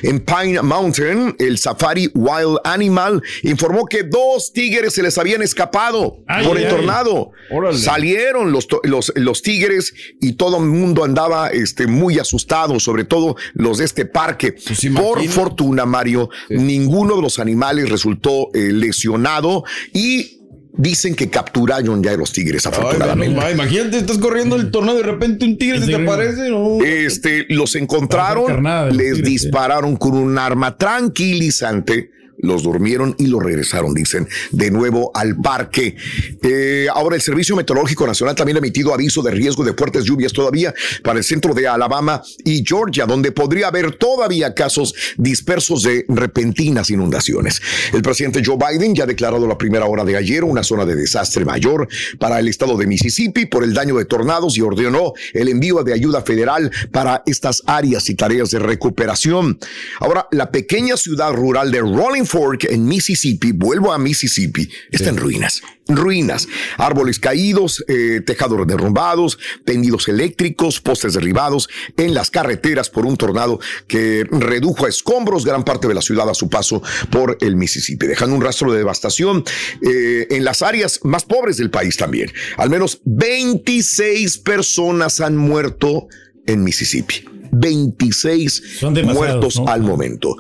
[0.04, 6.18] En Pine Mountain, el Safari Wild Animal informó que dos tigres se les habían escapado
[6.28, 6.70] Ay, por el ay.
[6.70, 7.32] tornado.
[7.52, 7.78] Órale.
[7.78, 13.36] Salieron los, los, los tigres y todo el mundo andaba este, muy asustado, sobre todo
[13.54, 14.56] los de este parque.
[14.96, 20.39] por fortuna, Mario, ninguno de los animales resultó eh, lesionado y
[20.80, 23.40] dicen que capturaron ya a los tigres, afortunadamente.
[23.42, 26.50] Ay, imagínate, estás corriendo el tornado y de repente un tigre se te aparece.
[26.50, 26.82] No.
[26.84, 28.64] Este, los encontraron,
[28.96, 35.38] les dispararon con un arma tranquilizante los durmieron y los regresaron, dicen, de nuevo al
[35.38, 35.96] parque.
[36.42, 40.34] Eh, ahora, el Servicio Meteorológico Nacional también ha emitido aviso de riesgo de fuertes lluvias
[40.34, 40.74] todavía
[41.04, 46.90] para el centro de Alabama y Georgia, donde podría haber todavía casos dispersos de repentinas
[46.90, 47.62] inundaciones.
[47.94, 50.96] El presidente Joe Biden ya ha declarado la primera hora de ayer una zona de
[50.96, 51.88] desastre mayor
[52.20, 55.94] para el estado de Mississippi por el daño de tornados y ordenó el envío de
[55.94, 59.60] ayuda federal para estas áreas y tareas de recuperación.
[60.00, 65.18] Ahora, la pequeña ciudad rural de Rolling Fork en Mississippi, vuelvo a Mississippi, está en
[65.18, 65.64] ruinas.
[65.88, 73.18] Ruinas, árboles caídos, eh, tejados derrumbados, tendidos eléctricos, postes derribados en las carreteras por un
[73.18, 77.56] tornado que redujo a escombros gran parte de la ciudad a su paso por el
[77.56, 79.44] Mississippi, dejando un rastro de devastación
[79.82, 82.32] eh, en las áreas más pobres del país también.
[82.58, 86.08] Al menos 26 personas han muerto
[86.46, 87.39] en Mississippi.
[87.52, 90.36] 26 muertos al momento.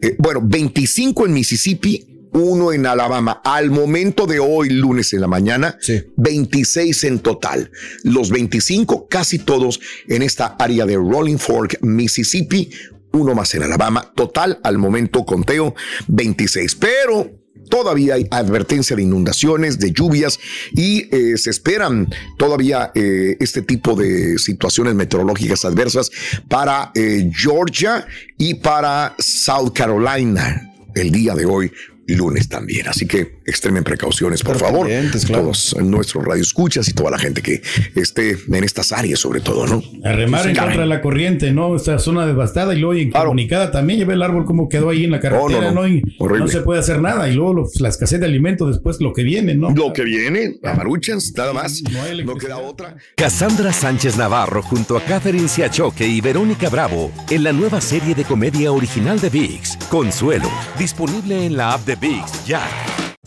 [0.00, 3.40] Eh, bueno, 25 en Mississippi, uno en Alabama.
[3.44, 5.76] Al momento de hoy, lunes en la mañana,
[6.16, 7.70] 26 en total.
[8.04, 12.70] Los 25, casi todos en esta área de Rolling Fork, Mississippi.
[13.12, 14.10] Uno más en Alabama.
[14.14, 15.74] Total, al momento conteo,
[16.08, 16.76] 26.
[16.76, 17.41] Pero
[17.72, 20.38] todavía hay advertencia de inundaciones, de lluvias
[20.72, 22.06] y eh, se esperan
[22.36, 26.10] todavía eh, este tipo de situaciones meteorológicas adversas
[26.48, 28.06] para eh, Georgia
[28.36, 31.72] y para South Carolina el día de hoy
[32.08, 32.88] lunes también.
[32.88, 34.88] Así que extremen precauciones, por favor.
[35.30, 37.62] Todos nuestros radioescuchas y toda la gente que
[37.94, 39.82] esté en estas áreas, sobre todo, ¿no?
[40.04, 41.74] A remar en contra de la corriente, ¿no?
[41.76, 43.98] Esta zona devastada y luego incomunicada también.
[44.00, 46.80] Llevé el árbol como quedó ahí en la carretera, no, no, Y no se puede
[46.80, 47.28] hacer nada.
[47.28, 49.70] Y luego los- la escasez de alimentos, después lo que viene, ¿no?
[49.70, 51.82] Lo que viene, la maruchas, nada más.
[52.24, 52.96] No, queda otra.
[53.16, 58.24] Cassandra Sánchez Navarro junto a Catherine Siachoque y Verónica Bravo en la nueva serie de
[58.24, 62.62] comedia original de VIX, Consuelo, disponible en la app de VIX ya.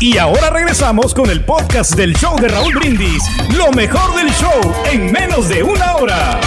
[0.00, 3.22] Y ahora regresamos con el podcast del show de Raúl Brindis.
[3.56, 4.60] Lo mejor del show
[4.90, 6.40] en menos de una hora.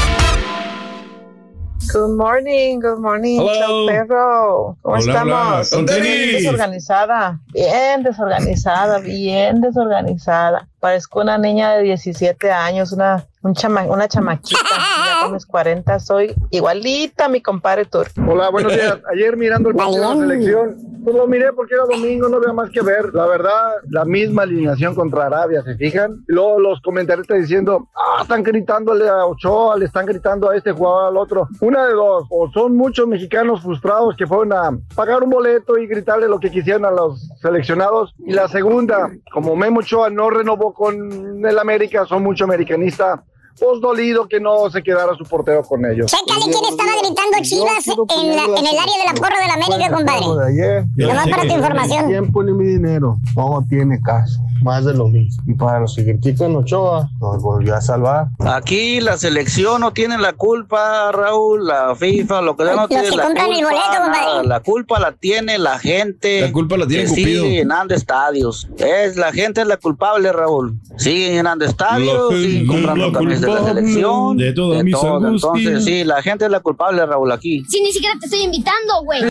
[1.93, 3.85] Good morning, good morning, Hello.
[3.85, 4.77] perro.
[4.81, 5.73] ¿Cómo Hola, estamos?
[5.73, 5.95] hola.
[5.97, 10.67] Bien desorganizada, bien desorganizada, bien desorganizada.
[10.87, 14.59] Parezco una niña de 17 años, una, un chama- una chamaquita.
[14.67, 18.07] ya con mis 40 soy igualita mi compadre Tur.
[18.27, 18.97] Hola, buenos días.
[19.13, 22.51] Ayer mirando el partido de la selección, pues lo miré porque era domingo, no había
[22.51, 23.13] más que ver.
[23.13, 26.15] La verdad, la misma alineación contra Arabia, ¿se fijan?
[26.27, 30.73] Y luego los comentaristas diciendo, ah, están gritándole a Ochoa, le están gritando a este
[30.73, 31.47] jugador al otro.
[31.61, 35.87] Una de dos, o son muchos mexicanos frustrados que fueron a pagar un boleto y
[35.87, 38.13] gritarle lo que quisieran a los seleccionados.
[38.19, 43.23] Y la segunda, como Memo Ochoa no renovó con el América, son mucho americanista.
[43.59, 46.11] Pues dolido que no se quedara su portero con ellos.
[46.11, 49.53] Chécale quién estaba gritando Chivas en, la- en el área de la porra de la
[49.53, 50.51] América, compadre.
[50.51, 50.85] ayer.
[50.97, 52.07] Nomás para tu información.
[52.07, 53.17] Tiempo ni mi dinero.
[53.35, 54.39] No tiene caso.
[54.63, 55.43] Más de lo mismo.
[55.45, 58.27] Y para los que critican Ochoa, nos volvió a salvar.
[58.39, 62.87] Aquí la selección no tiene la culpa, Raúl, la FIFA, lo que sea no Los
[62.89, 63.69] tiene que la compran el culpa.
[63.69, 64.25] boleto, compadre.
[64.25, 64.43] nada.
[64.43, 66.39] La culpa la tiene la gente.
[66.41, 67.43] La culpa la tiene que Cupido.
[67.43, 68.69] sigue llenando estadios.
[68.77, 70.79] Es la gente es la culpable, Raúl.
[70.95, 74.37] Siguen llenando estadios, siguen comprando camisas de la selección.
[74.37, 75.15] de todas mis todo.
[75.17, 75.55] angustias.
[75.55, 77.63] Entonces, sí, la gente es la culpable, Raúl, aquí.
[77.67, 79.21] Si ni siquiera te estoy invitando, güey.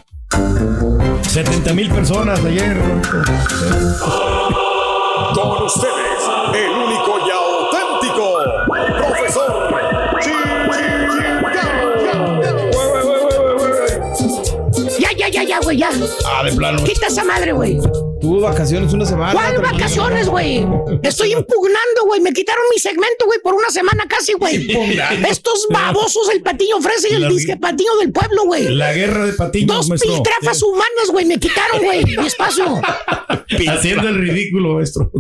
[1.22, 2.76] 70 mil personas ayer.
[5.34, 6.22] Con ustedes,
[6.54, 8.38] el único y auténtico
[8.98, 9.72] profesor
[14.98, 15.90] Ya, ya, ya, ya, güey, ya.
[16.26, 16.82] Ah, de plano.
[16.84, 17.78] Quita esa madre, güey.
[18.22, 19.32] Tuvo vacaciones una semana.
[19.32, 19.72] ¿Cuál tranquilo.
[19.72, 20.64] vacaciones, güey?
[21.02, 22.20] Estoy impugnando, güey.
[22.20, 24.66] Me quitaron mi segmento, güey, por una semana casi, güey.
[25.28, 28.68] Estos babosos, el patiño fresa y el disque patiño del pueblo, güey.
[28.74, 30.14] La guerra de patiños, Dos maestro.
[30.14, 31.24] piltrafas humanas, güey.
[31.26, 32.80] Me quitaron, güey, mi espacio.
[33.68, 35.10] Haciendo el ridículo, maestro.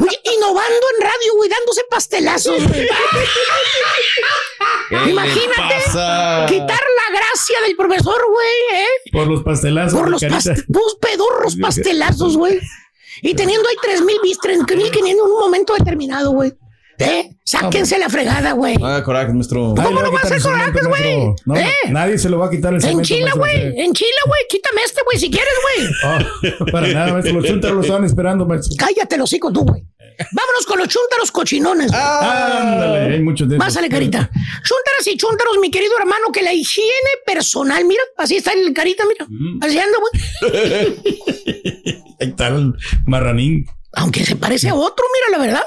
[0.00, 2.88] Oye, innovando en radio, güey, dándose pastelazos, güey.
[4.88, 5.74] ¿Qué le Imagínate
[6.48, 8.86] quitar la gracia del profesor, güey, ¿eh?
[9.12, 9.98] Por los pastelazos.
[9.98, 10.38] Por los carita.
[10.38, 12.60] pas- dos pedorros pastelazos, güey.
[13.22, 16.52] Y teniendo ahí 3 mil bis, 3 mil 500 en un momento determinado, güey.
[16.98, 17.30] ¿Eh?
[17.44, 18.76] Sáquense la fregada, güey.
[18.82, 19.74] Ah, coraje, maestro.
[19.76, 21.34] ¿Cómo no va a ser corajes, güey?
[21.44, 21.68] No, ¿Eh?
[21.90, 23.00] Nadie se lo va a quitar el cemento.
[23.00, 23.84] Enchila, maestro, güey.
[23.84, 24.40] Enchila, güey.
[24.48, 25.88] Quítame este, güey, si quieres, güey.
[26.04, 26.18] Ah,
[26.72, 27.34] para nada, maestro.
[27.34, 28.74] Los chúntaros lo estaban esperando, maestro.
[28.78, 29.82] Cállate los hocico tú, güey.
[30.32, 31.90] Vámonos con los chúntaros cochinones.
[31.90, 32.00] güey.
[32.02, 33.56] Ándale, hay muchos de.
[33.56, 34.30] Pásale, carita.
[34.62, 39.02] Chúntaras y chúntaros, mi querido hermano, que la higiene personal, mira, así está el carita,
[39.06, 39.26] mira.
[39.60, 40.94] Así anda, güey.
[42.20, 42.72] Ahí está el
[43.06, 43.66] marranín.
[43.96, 45.64] Aunque se parece a otro, mira, la verdad.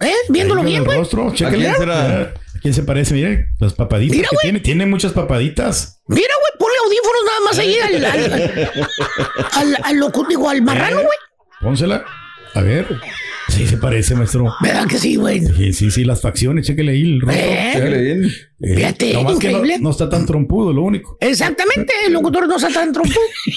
[0.00, 0.12] ¿Eh?
[0.28, 0.98] Viéndolo bien, el güey.
[0.98, 1.28] rostro.
[1.28, 2.20] ¿A quién será?
[2.22, 3.14] ¿A quién se parece?
[3.14, 4.42] Mire, las papaditas Mira, que güey.
[4.44, 4.60] tiene.
[4.60, 6.00] Tiene muchas papaditas.
[6.06, 8.80] Mira, güey, ponle audífonos nada más ahí al, al,
[9.52, 11.18] al, al loco, digo, al marrano, güey.
[11.60, 12.04] Pónsela.
[12.54, 12.86] A ver.
[13.48, 14.52] Sí, se parece, maestro.
[14.60, 15.40] ¿Verdad que sí, güey?
[15.44, 17.42] Sí, sí, sí, las facciones, chéquele ahí el rostro.
[17.44, 17.70] ¿Eh?
[17.74, 18.24] Chéquele bien.
[18.60, 19.78] Eh, Fíjate, nomás que no, increíble.
[19.80, 21.16] no está tan trompudo, lo único.
[21.20, 23.18] Exactamente, el locutor no se tan trompo.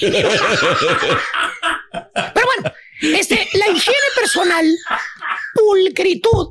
[2.34, 4.64] Pero bueno, este, la higiene personal,
[5.54, 6.48] pulcritud,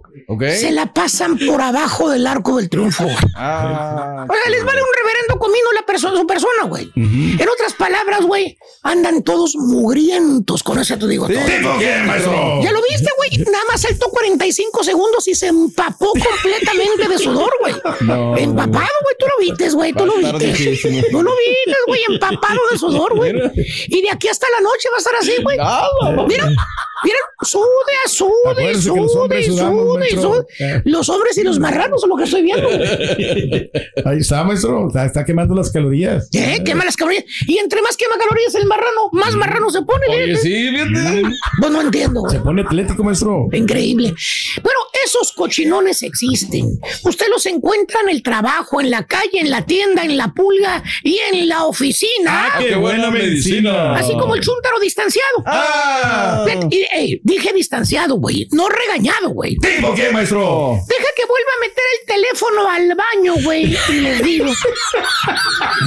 [0.57, 3.07] se la pasan por abajo del arco del triunfo.
[3.35, 4.25] Ah.
[4.29, 6.91] O sea, les vale un reverendo comino la persona, su persona, güey.
[6.95, 10.63] En otras palabras, güey, andan todos mugrientos.
[10.63, 11.37] Con eso te digo todo.
[11.37, 12.61] ¿Tipo qué, maestro?
[12.63, 13.45] ¿Ya lo viste, güey?
[13.51, 17.75] Nada más saltó 45 segundos y se empapó completamente de sudor, güey.
[18.01, 18.37] No.
[18.37, 19.15] Empapado, güey.
[19.19, 19.93] Tú lo viste, güey.
[19.93, 20.77] Tú lo viste.
[21.11, 22.01] Tú lo viste, güey.
[22.09, 23.33] Empapado de sudor, güey.
[23.87, 25.57] Y de aquí hasta la noche va a estar así, güey.
[26.27, 26.49] Mira,
[27.03, 27.17] mira.
[27.41, 27.63] Sude,
[28.07, 30.81] sude, sude, sude, sude.
[30.85, 32.69] Los hombres y los marranos son lo que estoy viendo.
[34.05, 34.87] Ahí está, maestro.
[34.87, 36.29] Está, está quemando las calorías.
[36.33, 36.61] ¿Eh?
[36.63, 37.25] Quema las calorías.
[37.47, 40.07] Y entre más quema calorías el marrano, más marrano se pone.
[40.07, 41.23] Oye, sí, fíjate.
[41.59, 42.23] Pues no entiendo.
[42.29, 43.47] Se pone atlético, maestro.
[43.51, 44.13] Increíble.
[44.61, 46.79] Bueno, esos cochinones existen.
[47.03, 50.83] Usted los encuentra en el trabajo, en la calle, en la tienda, en la pulga
[51.03, 52.47] y en la oficina.
[52.47, 53.95] Ah, qué buena medicina.
[53.95, 55.43] Así como el chúntaro distanciado.
[55.45, 56.45] Ah.
[56.69, 58.47] Y, ey, dije distanciado, güey.
[58.51, 59.55] No regañado, güey.
[59.57, 60.77] ¿Tipo qué, maestro?
[60.87, 63.77] Deja que vuelva a meter el teléfono al baño, güey.
[63.89, 64.45] Y les digo.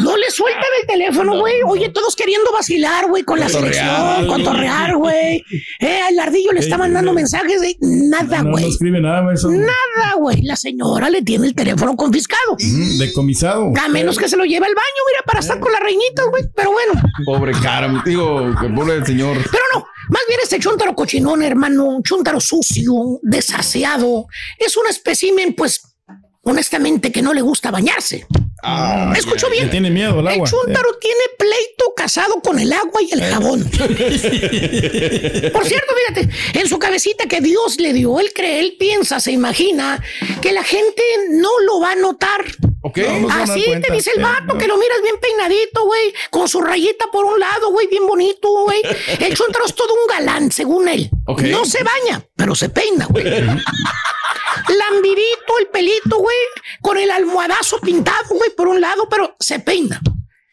[0.03, 1.55] No le sueltan el teléfono, güey.
[1.67, 5.43] Oye, todos queriendo vacilar, güey, con la selección, cotorrear, güey.
[5.81, 8.69] Eh, al ardillo le está mandando mensajes de nada, No, no güey.
[8.69, 9.51] escribe nada, maestro.
[9.51, 10.43] Nada, güey.
[10.43, 12.57] La señora le tiene el teléfono confiscado.
[12.99, 13.73] Decomisado.
[13.83, 16.45] A menos que se lo lleve al baño, mira, para estar con las reinitas, güey.
[16.55, 16.93] Pero bueno.
[17.25, 19.37] Pobre cara, digo, pobre el señor.
[19.51, 22.93] Pero no, más bien este chúntaro cochinón, hermano, chúntaro sucio,
[23.23, 24.27] desaseado,
[24.59, 25.83] es un espécimen, pues,
[26.43, 28.27] honestamente, que no le gusta bañarse.
[28.63, 29.69] Ah, ¿Me escucho bien?
[29.71, 30.49] Tiene miedo al El agua.
[30.49, 33.63] chúntaro tiene pleito casado con el agua y el jabón.
[35.53, 36.29] Por cierto, fíjate,
[36.59, 40.03] en su cabecita que Dios le dio, él cree, él piensa, se imagina
[40.41, 42.45] que la gente no lo va a notar.
[42.89, 42.99] Ok.
[42.99, 44.59] No, no Así te dice el Eh, vato, no.
[44.59, 48.49] que lo miras bien peinadito, güey, con su rayita por un lado, güey, bien bonito,
[48.65, 48.81] güey.
[49.19, 51.11] El chúntaro es todo un galán, según él.
[51.51, 53.25] No se baña, pero se peina, güey.
[53.25, 56.37] Lambidito el pelito, güey,
[56.81, 60.01] con el almohadazo pintado, güey, por un lado, pero se peina.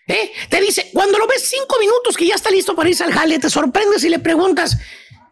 [0.07, 0.31] ¿Eh?
[0.49, 3.39] Te dice, cuando lo ves cinco minutos que ya está listo para irse al jale,
[3.39, 4.77] te sorprendes y le preguntas,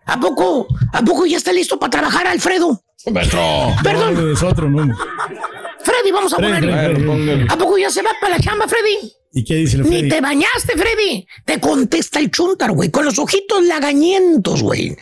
[0.06, 2.82] ¿a poco, a poco ya está listo para trabajar, Alfredo?
[3.12, 3.74] Maestro.
[3.84, 4.95] Perdón, No, es otro, no.
[5.84, 6.72] Freddy, vamos a Freddy, ponerle.
[6.74, 7.08] Freddy, Freddy.
[7.08, 7.46] póngale.
[7.50, 9.14] ¿A poco ya se va para la chamba, Freddy?
[9.34, 10.10] ¿Y qué dice el Ni Freddy?
[10.10, 11.28] te bañaste, Freddy.
[11.46, 14.96] Te contesta el chúntar, güey, con los ojitos lagañentos, güey.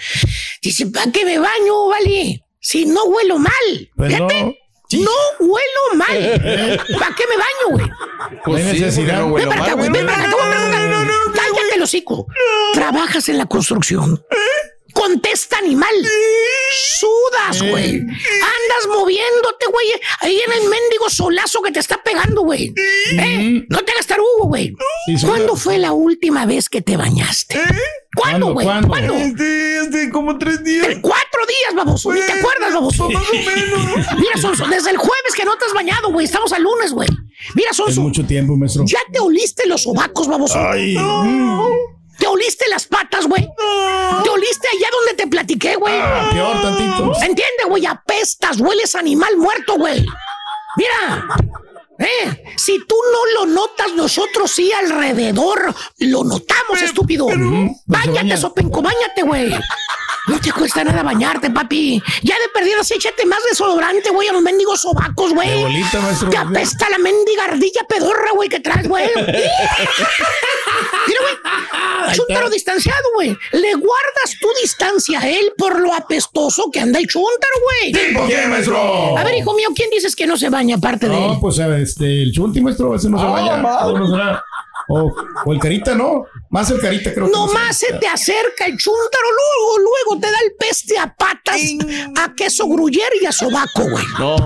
[0.61, 2.43] Dice, ¿para qué me baño, vale?
[2.59, 3.51] Si no huelo mal.
[3.95, 4.29] Pues no.
[4.29, 4.59] Fíjate,
[4.91, 6.41] no huelo mal.
[6.99, 7.85] ¿Para qué me baño, güey?
[8.43, 9.19] Pues No hay sí, necesidad.
[9.19, 11.07] no Ven para acá, güey, ven para acá, voy a preguntar.
[11.35, 12.27] Cállate el hocico.
[12.73, 14.23] ¿Trabajas en la construcción?
[14.93, 15.93] Contesta, animal.
[16.99, 17.99] Sudas, güey.
[17.99, 19.87] Andas moviéndote, güey.
[20.21, 22.73] Ahí en el mendigo solazo que te está pegando, güey.
[23.17, 23.65] ¿Eh?
[23.69, 24.73] No te hagas tarugo, güey.
[25.25, 27.59] ¿Cuándo fue la última vez que te bañaste?
[28.15, 28.53] ¿Cuándo, ¿Cuándo?
[28.53, 28.65] güey?
[28.65, 28.87] ¿Cuándo?
[28.87, 29.13] ¿Cuándo?
[29.15, 30.87] Este, este, como tres días.
[31.01, 32.11] Cuatro días, baboso.
[32.11, 33.09] Ni te acuerdas, baboso.
[33.09, 34.05] Más o menos.
[34.19, 36.25] Mira, Sonso, desde el jueves que no te has bañado, güey.
[36.25, 37.07] Estamos al lunes, güey.
[37.55, 38.01] Mira, Es Sonso.
[38.01, 38.83] mucho tiempo, maestro.
[38.85, 40.59] ¿Ya te oliste los sobacos, baboso?
[40.59, 41.61] Ay, mm,
[42.19, 43.47] ¿Te oliste las patas, güey?
[44.23, 45.93] ¿Te oliste allá donde te platiqué, güey?
[45.97, 47.13] Ah, peor tantito.
[47.15, 47.85] ¿Entiende, güey?
[47.85, 50.05] Apestas, hueles animal muerto, güey.
[50.75, 51.27] Mira.
[51.99, 57.25] Eh, si tú no lo notas, nosotros sí alrededor lo notamos, estúpido.
[57.25, 59.53] pues se Báñate, sopenco, báñate, güey.
[60.29, 62.01] No te cuesta nada bañarte, papi.
[62.23, 65.63] Ya de perdida, sí, échate más desodorante, güey, a los mendigos sobacos, De güey.
[65.63, 66.29] bolita, maestro.
[66.29, 69.09] Te apesta la mendiga ardilla pedorra, güey, que traes, güey.
[71.07, 72.15] Mira, güey.
[72.15, 73.37] Chúntaro distanciado, güey.
[73.51, 77.91] Le guardas tu distancia a él por lo apestoso que anda el chúntaro, güey.
[77.91, 79.17] ¿Tipo qué, maestro?
[79.17, 81.21] A ver, hijo mío, ¿quién dices que no se baña aparte de él?
[81.21, 83.57] No, pues a ver, este, el chunti, maestro, ese no se baña.
[83.57, 83.79] mal.
[83.93, 84.39] ¿Cómo no?
[84.87, 85.13] O,
[85.45, 86.25] o el carita, ¿no?
[86.49, 87.31] Más el carita, creo que.
[87.31, 91.59] no Nomás se te acerca el chúntaro, luego, luego te da el peste a patas,
[92.17, 94.05] a queso gruyere y a sobaco, güey.
[94.17, 94.37] No.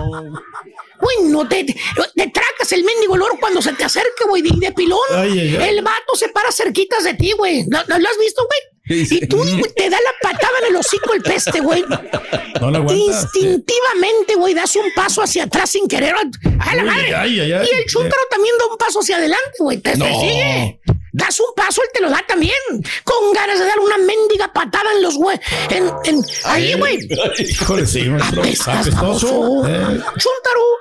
[1.00, 1.74] Güey, no te, te,
[2.14, 4.98] te tracas el mendigo loro cuando se te acerca, güey, de, de pilón.
[5.10, 5.68] Ay, ay, ay.
[5.70, 7.64] El vato se para cerquitas de ti, güey.
[7.68, 8.73] ¿Lo, lo- lo has visto, güey?
[8.86, 9.42] Y tú
[9.76, 11.84] te da la patada en el hocico el peste, güey.
[12.60, 12.94] No la aguanta.
[12.94, 16.14] Instintivamente, güey, das un paso hacia atrás sin querer.
[16.60, 17.14] ¡A la madre!
[17.14, 17.68] ay, ay, ay.
[17.70, 19.78] Y el chúntaro también da un paso hacia adelante, güey.
[19.78, 20.06] Te, te No.
[20.06, 20.80] sigue.
[21.14, 22.52] Das un paso, él te lo da también.
[23.04, 25.38] Con ganas de dar una mendiga patada en los güey.
[25.70, 27.08] En, en, ahí, güey.
[27.38, 28.10] Híjole, sí.
[28.20, 29.62] Apestas, baboso.
[29.68, 30.00] Eh.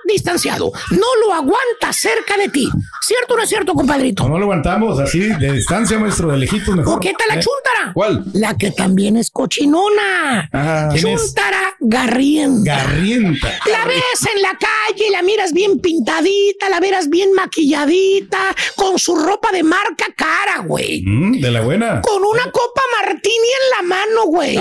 [0.06, 0.72] Distanciado.
[0.92, 2.70] No lo aguanta cerca de ti.
[3.02, 4.24] ¿Cierto o no es cierto, compadrito?
[4.24, 6.94] No, no lo aguantamos así, de distancia, maestro, de lejitos mejor.
[6.94, 7.94] ¿Por qué está la Eh, chúntara?
[7.94, 8.24] ¿Cuál?
[8.34, 10.50] La que también es cochinona.
[10.52, 12.76] Ah, chúntara garrienta.
[12.76, 13.48] Garrienta.
[13.70, 19.16] La ves en la calle, la miras bien pintadita, la verás bien maquilladita, con su
[19.16, 21.04] ropa de marca cara, güey.
[21.06, 22.02] Mm, de la buena.
[22.02, 24.56] Con una copa martini en la mano, güey.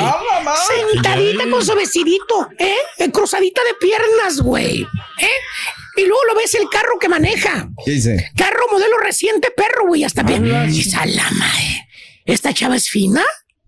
[0.66, 1.50] Sentadita Ay.
[1.50, 2.76] con su vestidito, ¿eh?
[2.98, 4.82] Eh, Cruzadita de piernas, güey.
[4.82, 5.28] ¿Eh?
[5.96, 7.68] Y luego lo ves el carro que maneja.
[7.84, 8.30] ¿Qué dice?
[8.36, 10.46] Carro modelo reciente, perro, güey, hasta bien.
[10.70, 11.86] Y salama, eh.
[12.24, 13.24] Esta chava es fina.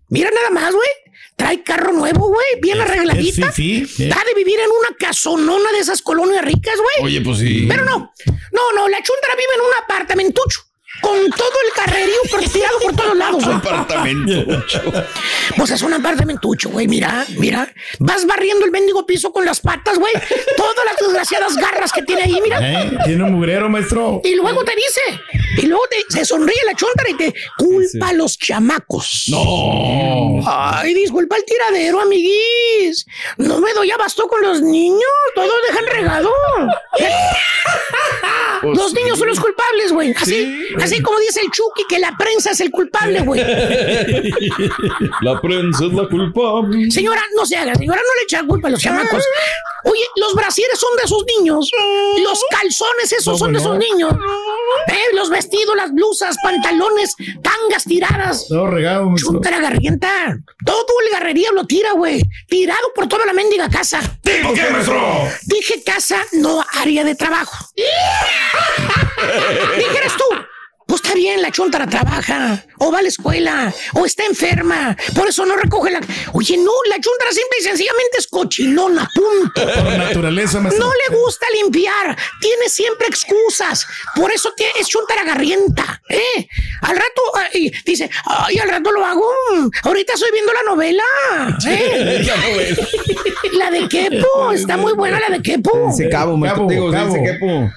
[0.09, 0.89] Mira nada más, güey.
[1.37, 3.51] Trae carro nuevo, güey, bien arregladita.
[3.51, 4.07] fifí, eh.
[4.07, 7.05] Da de vivir en una casonona de esas colonias ricas, güey.
[7.05, 7.65] Oye, pues sí.
[7.69, 8.13] Pero no,
[8.53, 10.61] no, no, la chuntara vive en un apartamentucho.
[11.05, 12.15] Con todo el carrerío
[12.55, 13.57] tirado por todos lados, güey.
[13.57, 14.63] Apartamento.
[15.57, 16.87] Pues es un apartamentucho, güey.
[16.87, 17.71] Mira, mira.
[17.99, 20.13] Vas barriendo el mendigo piso con las patas, güey.
[20.57, 22.59] Todas las desgraciadas garras que tiene ahí, mira.
[22.61, 24.21] Eh, Tiene un mugrero, maestro.
[24.23, 25.21] Y luego te dice,
[25.57, 29.25] y luego te, se sonríe la chuntara y te culpa a los chamacos.
[29.27, 30.41] No.
[30.45, 33.05] Ay, disculpa el tiradero, amiguis.
[33.37, 35.01] No me doy abasto con los niños.
[35.35, 36.31] Todos dejan regado.
[38.61, 40.13] Pues los niños son los culpables, güey.
[40.19, 43.41] Así, así como dice el Chucky que la prensa es el culpable, güey.
[45.21, 46.89] La prensa es la culpable.
[46.91, 49.23] Señora, no se haga, señora, no le echa culpa a los chamacos.
[49.85, 51.69] Oye, los brasieres son de esos niños.
[52.23, 54.13] Los calzones, esos son de esos niños.
[54.87, 58.47] Eh, los vestidos, las blusas, pantalones, tangas tiradas.
[58.47, 59.33] Todo regado, maestro.
[59.33, 60.37] Chuntara garrienta.
[60.65, 62.23] Todo el garrería lo tira, güey.
[62.47, 63.99] Tirado por toda la mendiga casa.
[64.21, 65.27] ¿Tipo qué, maestro?
[65.43, 67.67] Dije casa, no área de trabajo.
[69.77, 70.23] Dijeras tú.
[71.15, 75.55] Bien, la chuntara trabaja, o va a la escuela, o está enferma, por eso no
[75.55, 76.01] recoge la.
[76.33, 79.65] Oye, no, la chuntara simple y sencillamente es cochinona, punto.
[79.65, 80.85] Por naturaleza, maestro.
[80.85, 86.49] No le gusta limpiar, tiene siempre excusas, por eso es chuntara garrienta, ¿eh?
[86.81, 87.21] Al rato
[87.53, 89.25] ay, dice, ay, al rato lo hago,
[89.83, 91.03] ahorita estoy viendo la novela,
[91.65, 92.23] ¿eh?
[92.25, 92.87] La novela.
[93.53, 95.87] La de Kepo, está muy buena la de Kepo.
[95.87, 96.67] Dice cabo, maestro.
[96.67, 97.13] Cabo, Digo, cabo.
[97.13, 97.71] quepo.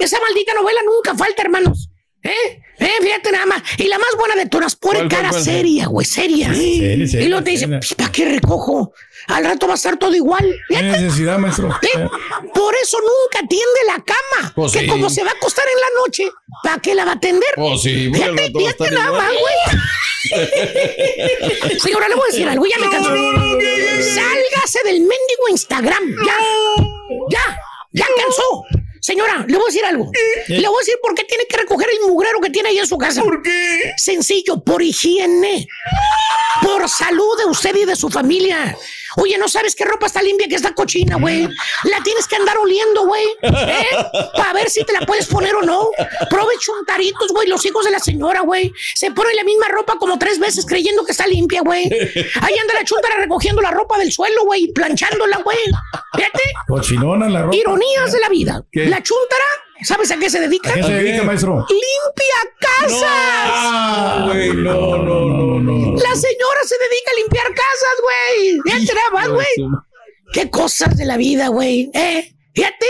[0.00, 1.88] Esa maldita novela nunca falta, hermanos.
[2.24, 2.62] ¿Eh?
[2.78, 2.90] ¿Eh?
[3.02, 3.62] Fíjate nada más.
[3.78, 5.42] Y la más buena de todas, pone ¿Cuál, cuál, cara cuál?
[5.44, 6.52] seria, güey, seria.
[6.54, 7.68] Seria, seria, y luego te dice.
[7.68, 8.92] "Pues, ¿para qué recojo?
[9.28, 10.44] Al rato va a estar todo igual.
[10.68, 11.00] ¿Qué Fíjate.
[11.00, 11.68] necesidad, maestro?
[11.82, 12.08] ¿Eh?
[12.52, 14.52] Por eso nunca tiende la cama.
[14.54, 14.86] Pues que sí.
[14.86, 16.24] como se va a acostar en la noche,
[16.62, 17.48] ¿para qué la va a atender?
[17.56, 19.22] Pues sí, Fíjate, fíjate nada igual.
[19.22, 19.54] más, güey.
[21.80, 23.10] Señora, le voy a decir algo, ya me cansó.
[23.10, 26.02] Sálgase del mendigo Instagram.
[26.26, 26.36] Ya.
[27.30, 27.58] Ya.
[27.92, 28.64] Ya cansó.
[29.04, 30.10] Señora, le voy a decir algo.
[30.48, 32.86] Le voy a decir por qué tiene que recoger el mugrero que tiene ahí en
[32.86, 33.22] su casa.
[33.22, 33.92] ¿Por qué?
[33.98, 35.68] Sencillo, por higiene.
[36.62, 38.74] Por salud de usted y de su familia.
[39.16, 41.48] Oye, ¿no sabes qué ropa está limpia, que está cochina, güey?
[41.84, 43.24] La tienes que andar oliendo, güey.
[43.42, 43.86] ¿Eh?
[44.36, 45.88] Para ver si te la puedes poner o no.
[46.30, 48.72] Prove chuntaritos, güey, los hijos de la señora, güey.
[48.94, 51.84] Se ponen la misma ropa como tres veces creyendo que está limpia, güey.
[51.84, 55.58] Ahí anda la chuntara recogiendo la ropa del suelo, güey, planchándola, güey.
[56.14, 56.42] Fíjate.
[56.66, 57.56] Cochinona la ropa.
[57.56, 58.62] Ironías de la vida.
[58.72, 58.86] ¿Qué?
[58.86, 59.44] La chuntara,
[59.82, 60.70] ¿sabes a qué se dedica?
[60.70, 61.66] ¿A qué se dedica, maestro?
[61.68, 63.02] Limpia casas.
[63.04, 65.96] Ah, güey, no, no, no, no.
[65.96, 68.84] La señora se dedica a limpiar casas, güey.
[68.86, 69.46] Nada más, güey.
[70.32, 71.90] Qué cosas de la vida, güey.
[71.94, 72.34] ¿Eh?
[72.54, 72.86] Fíjate.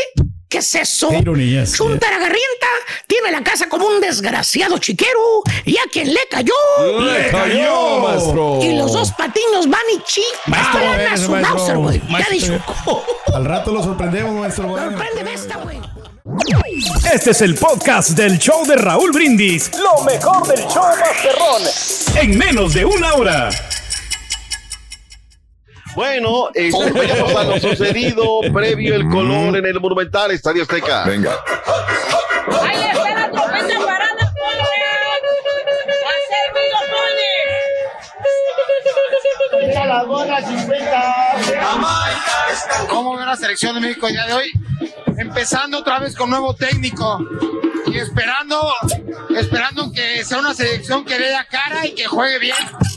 [0.55, 1.09] ¿Qué es eso?
[1.09, 2.67] Chuntara Garrienta
[3.09, 6.55] tiene la casa como un desgraciado chiquero y a quien le cayó.
[7.01, 8.61] Le cayó, maestro.
[8.63, 10.23] Y los dos patinos van y chi.
[10.47, 11.57] Maestro, van a su maestro.
[11.57, 12.01] Mauser, güey.
[12.09, 13.05] Ya dijo.
[13.35, 14.69] Al rato lo sorprendemos, maestro.
[14.77, 15.81] Sorprende esta, güey.
[17.13, 19.71] Este es el podcast del show de Raúl Brindis.
[19.79, 21.63] Lo mejor del show Masterrón.
[22.21, 23.51] En menos de una hora.
[25.95, 26.49] Bueno,
[26.95, 31.05] vayamos a lo sucedido previo el color en el Monumental Estadio Azteca.
[31.05, 31.39] Venga.
[32.63, 34.65] ¡Ahí está la trompeta parada, Pone!
[36.03, 36.79] ¡Ha servido,
[39.53, 39.69] Pone!
[39.69, 41.03] Mira las bolas 50.
[42.89, 44.53] ¿Cómo ve la selección de México el día de hoy?
[45.19, 47.19] Empezando otra vez con nuevo técnico.
[47.87, 48.73] y esperando,
[49.37, 52.57] esperando que sea una selección que dé la cara y que juegue bien.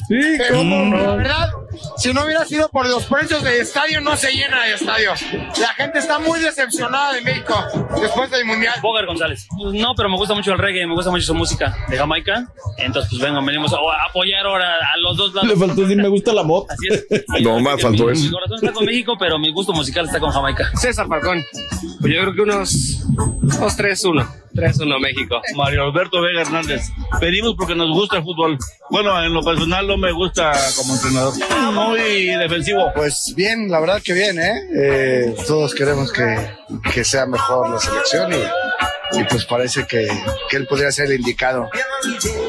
[0.09, 1.49] Pero la verdad,
[1.97, 5.11] si no hubiera sido por los precios del estadio, no se llena el estadio.
[5.59, 7.55] La gente está muy decepcionada de México
[7.99, 8.75] después del Mundial.
[8.81, 9.47] Bogar González.
[9.73, 12.45] No, pero me gusta mucho el reggae, me gusta mucho su música de Jamaica.
[12.77, 13.77] Entonces, pues vengo, venimos a
[14.09, 15.49] apoyar ahora a los dos lados.
[15.49, 16.67] Le faltó decir me gusta la moto.
[16.69, 17.05] Así es.
[17.47, 18.31] No, más faltó Mi eso.
[18.31, 20.69] corazón está con México, pero mi gusto musical está con Jamaica.
[20.75, 21.43] César Falcón.
[22.01, 23.75] Pues yo creo que unos, unos
[24.57, 24.87] 3-1.
[24.87, 25.41] 3-1 México.
[25.55, 26.89] Mario Alberto Vega Hernández.
[27.19, 28.57] Pedimos porque nos gusta el fútbol.
[28.89, 31.33] Bueno, en lo personal no me gusta como entrenador.
[31.73, 32.91] Muy defensivo.
[32.95, 34.53] Pues bien, la verdad que bien, ¿eh?
[34.75, 36.35] Eh, todos queremos que,
[36.93, 38.37] que sea mejor la selección y,
[39.13, 40.07] y pues parece que,
[40.49, 41.69] que él podría ser el indicado.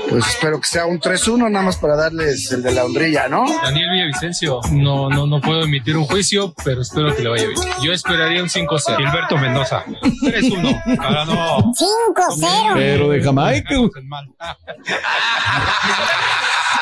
[0.08, 3.44] Pues espero que sea un 3-1 nada más para darles el de la honrilla, ¿no?
[3.62, 7.60] Daniel Villavicencio, no, no, no puedo emitir un juicio, pero espero que le vaya bien.
[7.82, 8.96] Yo esperaría un 5-0.
[8.96, 9.84] Gilberto Mendoza.
[9.84, 10.98] 3-1.
[10.98, 11.58] Ahora no.
[11.72, 12.74] 5-0.
[12.74, 13.74] Pero de Jamaica.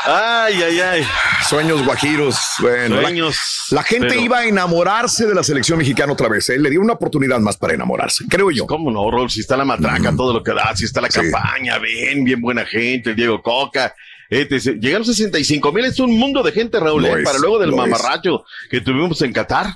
[0.06, 1.02] Ay, ay, ay.
[1.48, 2.38] Sueños guajiros.
[2.60, 3.36] Bueno, la- Sueños,
[3.70, 6.48] La, gente pero- iba a enamorarse de la selección mexicana otra vez.
[6.50, 6.58] ¿eh?
[6.58, 8.66] Le dio una oportunidad más para enamorarse, creo yo.
[8.66, 9.28] ¿Cómo no, Rol?
[9.30, 11.20] Si está la matraca, todo lo que da, si está la Sí.
[11.20, 13.94] campaña, bien, bien buena gente, el Diego Coca.
[14.28, 14.80] etc.
[14.80, 17.14] Llegaron 65 mil, es un mundo de gente, Raúl, ¿eh?
[17.18, 19.68] es, para luego del mamarracho que tuvimos en Qatar.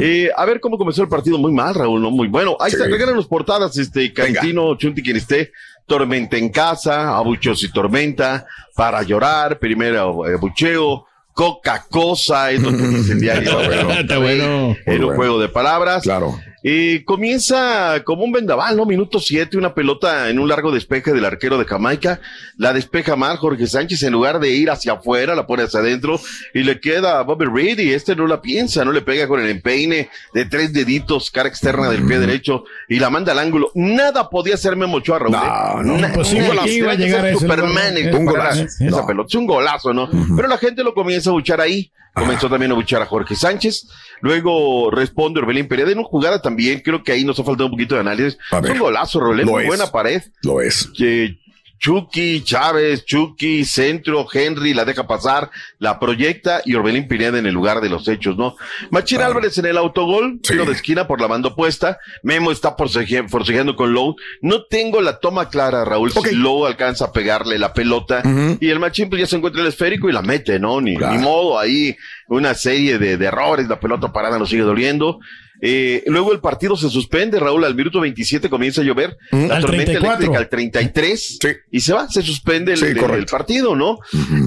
[0.00, 2.10] Eh, a ver cómo comenzó el partido, muy mal, Raúl, ¿no?
[2.10, 2.56] Muy bueno.
[2.60, 5.52] Ahí está, regalan las portadas, este, Cantino, Chunti, quien esté.
[5.86, 12.70] Tormenta en casa, abucheos y tormenta, para llorar, primero eh, bucheo, coca cosa, es lo
[12.70, 13.60] que dice el diario.
[13.90, 14.76] Está bueno.
[14.86, 16.02] En un juego de palabras.
[16.02, 16.38] Claro.
[16.62, 18.84] Y comienza como un vendaval, ¿no?
[18.84, 22.20] Minuto siete, una pelota en un largo despeje del arquero de Jamaica.
[22.58, 26.20] La despeja mal Jorge Sánchez en lugar de ir hacia afuera, la pone hacia adentro
[26.52, 29.40] y le queda a Bobby Reed y este no la piensa, no le pega con
[29.40, 33.70] el empeine de tres deditos, cara externa del pie derecho y la manda al ángulo.
[33.74, 35.34] Nada podía hacer Memo Ochoa, Raúl.
[35.34, 35.38] ¿eh?
[35.84, 36.68] no, Na- nada.
[36.68, 38.14] iba a llegar a Superman lugar.
[38.14, 38.62] Un golazo.
[38.64, 39.06] Esa No.
[39.06, 40.08] pelota, es un golazo, ¿no?
[40.36, 41.90] Pero la gente lo comienza a buchar ahí.
[42.12, 43.86] Comenzó también a buchar a Jorge Sánchez.
[44.20, 46.49] Luego responde Orbelín Pereira en una jugada también.
[46.82, 48.38] Creo que ahí nos ha faltado un poquito de análisis.
[48.52, 48.64] Ver.
[48.66, 49.66] Es un golazo, Muy es.
[49.68, 50.22] buena pared.
[50.42, 50.88] Lo es.
[50.96, 51.38] Que
[51.78, 57.54] Chucky, Chávez, Chucky, centro, Henry la deja pasar, la proyecta y Orbelín Pineda en el
[57.54, 58.54] lugar de los hechos, ¿no?
[58.90, 61.98] Machín Álvarez en el autogol, tiro de esquina por la banda opuesta.
[62.22, 64.16] Memo está forceje- forcejeando con Lowe.
[64.42, 68.22] No tengo la toma clara, Raúl, si Lowe alcanza a pegarle la pelota
[68.60, 70.82] y el Machín pues ya se encuentra el esférico y la mete, ¿no?
[70.82, 71.96] Ni, ni modo, ahí
[72.30, 75.18] una serie de, de errores, la pelota parada nos sigue doliendo.
[75.62, 79.62] Eh, luego el partido se suspende, Raúl, al minuto 27 comienza a llover, la Al
[79.62, 80.06] tormenta 34.
[80.06, 81.38] eléctrica al 33
[81.70, 83.98] y se va, se suspende el, Sí, el partido, ¿no?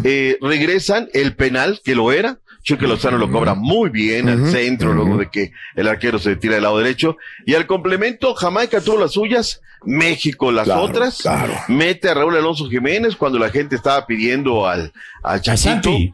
[0.03, 2.39] Eh, regresan el penal que lo era.
[2.63, 6.53] Chuque Lozano lo cobra muy bien al centro, luego de que el arquero se tira
[6.55, 7.17] del lado derecho.
[7.45, 11.21] Y al complemento, Jamaica tuvo las suyas, México las Claro, otras.
[11.21, 11.53] claro.
[11.67, 14.93] Mete a Raúl Alonso Jiménez cuando la gente estaba pidiendo al,
[15.23, 15.43] al.
[15.43, 16.13] Santi,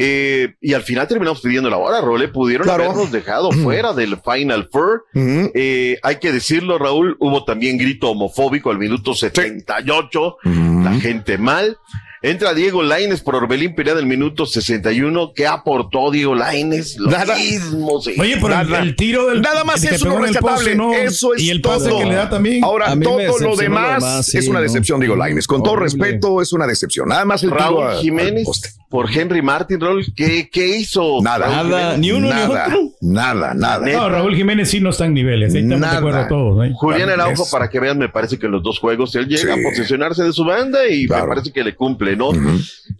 [0.00, 2.22] Eh, y al final terminamos pidiendo la hora, Raúl.
[2.22, 2.84] eh, Pudieron Claro.
[2.84, 5.06] habernos dejado fuera del Final Four.
[5.14, 10.36] Eh, hay que decirlo, Raúl, hubo también grito homofóbico al minuto 78.
[10.44, 11.78] La gente mal.
[12.20, 15.32] Entra Diego Laines por Orbelín Pineda del minuto 61.
[15.34, 16.96] ¿Qué aportó Diego Laines?
[16.98, 17.36] Lo Nada.
[17.36, 18.14] mismo, sí.
[18.18, 18.82] Oye, pero el, Nada.
[18.82, 20.74] el tiro del Nada más que eso pegó no en el rescatable.
[20.74, 20.92] ¿no?
[20.94, 21.98] Eso es y el pase todo.
[22.00, 22.64] que le da también.
[22.64, 24.62] Ahora, todo lo demás sí, es una ¿no?
[24.64, 25.46] decepción, digo, Laines.
[25.46, 27.08] Con todo respeto, es una decepción.
[27.08, 28.48] Nada más el tiro Raúl a- Jiménez
[28.90, 30.04] por Henry Martin, Raúl.
[30.16, 31.20] ¿Qué, qué hizo?
[31.22, 31.98] Nada, Raúl Nada, Jiménez?
[32.00, 32.90] ni uno nada, ni otro.
[33.02, 33.86] nada, nada.
[33.86, 35.54] No, Raúl Jiménez sí no está en niveles.
[35.54, 35.98] Ahí estamos de Nada.
[35.98, 36.66] acuerdo todos.
[36.66, 36.72] ¿eh?
[36.74, 39.60] Julián Araujo, para que vean, me parece que en los dos juegos él llega Sí.
[39.60, 41.24] a posicionarse de su banda y Claro.
[41.24, 42.30] me parece que le cumple, ¿no?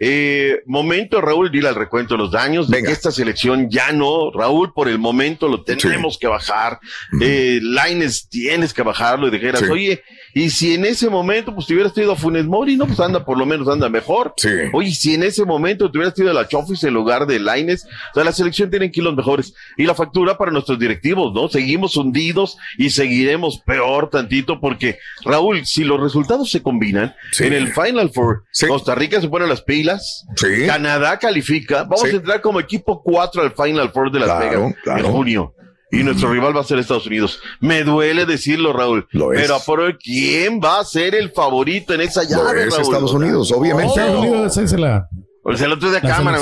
[0.01, 4.31] Eh, momento, Raúl, dile al recuento de los daños, de que esta selección ya no,
[4.33, 6.79] Raúl, por el momento lo tenemos que bajar.
[7.21, 9.71] Eh, Laines, tienes que bajarlo y dijeras, Sí.
[9.71, 10.03] oye,
[10.35, 13.25] y si en ese momento pues te hubieras traído a Funes Mori, no, pues anda,
[13.25, 14.35] por lo menos anda mejor.
[14.37, 14.49] Sí.
[14.73, 17.85] Oye, si en ese momento te hubieras traído a la Chofis en lugar de Laines,
[17.85, 19.55] o sea, la selección tiene kilos mejores.
[19.77, 21.49] Y la factura para nuestros directivos, ¿no?
[21.49, 27.73] Seguimos hundidos y seguiremos peor tantito porque, Raúl, si los resultados se combinan, en el
[27.73, 28.45] Final Four.
[28.69, 30.67] Costa Rica se pone las pilas, Sí.
[30.67, 32.09] Canadá califica, vamos Sí.
[32.09, 35.07] a entrar como equipo 4 al Final Four de Las Claro, Vegas claro.
[35.07, 35.55] en junio.
[35.91, 37.41] Y nuestro rival va a ser Estados Unidos.
[37.61, 39.09] Me duele decirlo, Raúl.
[39.13, 39.41] Lo es.
[39.41, 42.71] Pero a por hoy, ¿quién va a ser el favorito en esa Lo llave, es
[42.75, 42.83] Raúl?
[42.83, 43.93] Estados Unidos, obviamente.
[43.95, 45.09] Estados Unidos, es la-
[45.45, 46.39] O sea, el otro de La cámara.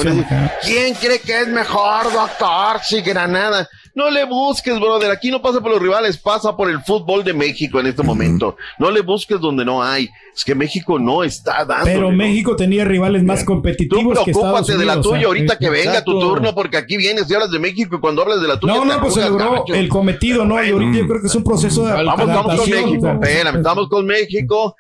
[0.65, 2.81] ¿quién cree que es mejor, doctor?
[2.83, 3.69] Si Granada.
[3.97, 5.11] No le busques, brother.
[5.11, 8.55] Aquí no pasa por los rivales, pasa por el fútbol de México en este momento.
[8.79, 10.11] No le busques donde no hay.
[10.35, 11.87] Es que México no está dando.
[11.87, 15.25] Pero México tenía rivales más competitivos que Estados Ocúpate de la Unidos, tuya ¿eh?
[15.25, 18.43] ahorita que venga tu turno, porque aquí vienes y hablas de México y cuando hablas
[18.43, 18.75] de la tuya.
[18.75, 20.63] No, no, pues se logró el cometido, ¿no?
[20.63, 22.85] Y ahorita yo creo que es un proceso de Vamos, vamos con adaptación.
[22.85, 23.09] México.
[23.23, 24.77] Espérame, estamos con México.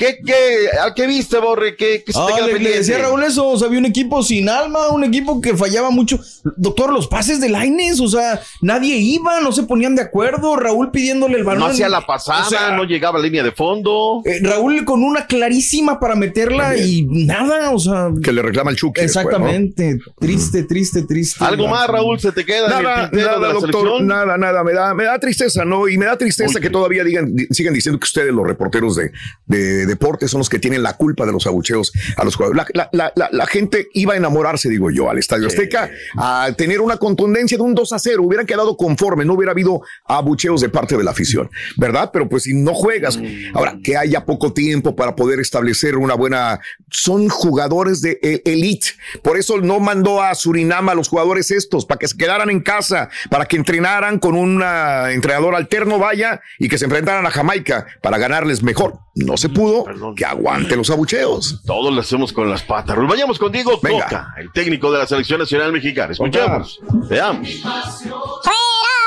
[0.00, 0.34] ¿Qué, qué,
[0.82, 1.76] a qué viste, Borre?
[1.76, 4.22] ¿Qué, qué se te queda le, le decía Raúl eso, o sea, había un equipo
[4.22, 6.18] sin alma, un equipo que fallaba mucho.
[6.56, 10.56] Doctor, los pases de Laines, o sea, nadie iba, no se ponían de acuerdo.
[10.56, 11.60] Raúl pidiéndole el balón.
[11.64, 14.22] No hacía la pasada, O sea, no llegaba a línea de fondo.
[14.24, 18.08] eh, Raúl con una clarísima para meterla y nada, o sea.
[18.22, 19.02] Que le reclama el Chucky.
[19.02, 19.30] después, ¿no?
[19.32, 19.98] Exactamente.
[20.18, 21.44] Triste, triste, triste.
[21.44, 24.06] Algo más, Raúl, se te queda en el Nada, nada, la doctor, selección.
[24.06, 24.64] nada, nada.
[24.64, 25.88] Me da, me da tristeza, ¿no?
[25.88, 29.10] Y me da tristeza que todavía digan, di- sigan diciendo que ustedes, los reporteros de,
[29.46, 32.64] de deportes, son los que tienen la culpa de los abucheos a los jugadores.
[32.72, 36.80] La, la- la- la gente iba a enamorarse, digo yo, al Estadio Azteca, a tener
[36.80, 38.22] una contundencia de un 2 a 0.
[38.22, 42.10] Hubieran quedado conforme, no hubiera habido abucheos de parte de la afición, ¿verdad?
[42.12, 43.18] Pero pues si no juegas,
[43.54, 46.60] ahora que haya poco tiempo para poder establecer una buena.
[46.90, 48.88] Son jugadores de e- elite.
[49.22, 52.60] Por eso no mandó a Surinam a los jugadores estos, para que se quedaran en
[52.60, 57.30] casa, para que entrenaran con un ah, entrenador alterno, vaya, y que se enfrentaran a
[57.30, 58.98] Jamaica para ganarles mejor.
[59.16, 59.79] No se pudo,
[60.16, 61.62] que aguante los abucheos.
[61.64, 62.96] Todos lo hacemos con las patas.
[63.08, 64.04] Vayamos con Diego Venga.
[64.04, 66.12] Coca, el técnico de la selección nacional mexicana.
[66.12, 67.48] Escuchamos, veamos.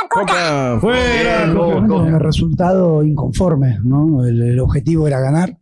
[0.09, 1.51] Coca, fuera.
[1.53, 4.23] Bueno, el resultado inconforme, ¿no?
[4.25, 5.57] El, el objetivo era ganar.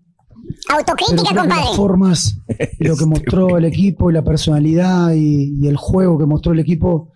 [0.69, 1.75] Autocrítica, que las compadre.
[1.77, 2.37] formas,
[2.79, 6.59] lo que mostró el equipo y la personalidad y, y el juego que mostró el
[6.59, 7.11] equipo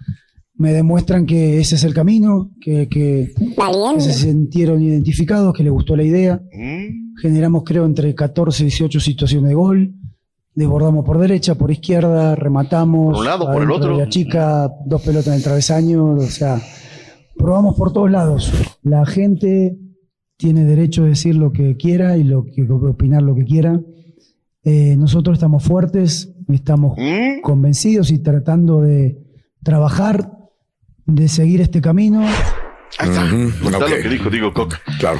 [0.58, 5.74] me demuestran que ese es el camino, que, que, que se sintieron identificados, que les
[5.74, 6.41] gustó la idea.
[7.22, 9.93] Generamos, creo, entre 14 y 18 situaciones de gol.
[10.53, 13.13] Desbordamos por derecha, por izquierda, rematamos.
[13.13, 13.97] Por un lado, por el otro.
[13.97, 16.61] La chica, dos pelotas en el travesaño, o sea,
[17.38, 18.51] probamos por todos lados.
[18.82, 19.78] La gente
[20.38, 23.82] tiene derecho a decir lo que quiera y lo que opinar lo que quiera.
[24.63, 26.97] Eh, nosotros estamos fuertes, estamos
[27.43, 29.18] convencidos y tratando de
[29.61, 30.32] trabajar,
[31.05, 32.22] de seguir este camino.
[32.97, 33.26] Ahí está.
[33.26, 33.89] Ujú, Está ok.
[33.89, 34.80] lo que dijo Diego Coca.
[34.99, 35.20] Claro.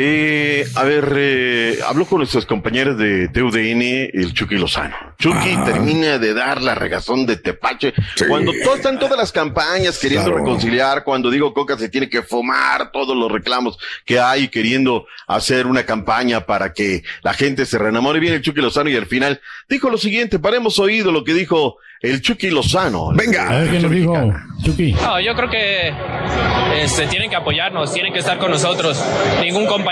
[0.00, 3.82] Eh, a ver, eh, habló con nuestros compañeros de TUDN,
[4.14, 4.94] el Chucky Lozano.
[5.18, 7.92] Chucky termina de dar la regazón de Tepache.
[8.28, 10.44] Cuando to- están todas las campañas queriendo Claro.
[10.44, 15.66] reconciliar, cuando Diego Coca se tiene que fumar todos los reclamos que hay, queriendo hacer
[15.66, 19.40] una campaña para que la gente se reenamore, viene el Chucky Lozano y al final
[19.68, 23.10] dijo lo siguiente, paremos oído lo que dijo el Chucky Lozano.
[23.16, 23.48] Venga.
[23.50, 24.14] A ver qué nos dijo
[24.64, 24.92] Chucky.
[24.92, 25.92] No, yo creo que
[26.84, 29.02] este, tienen que apoyarnos, tienen que estar con nosotros.
[29.42, 29.87] Ningún compañero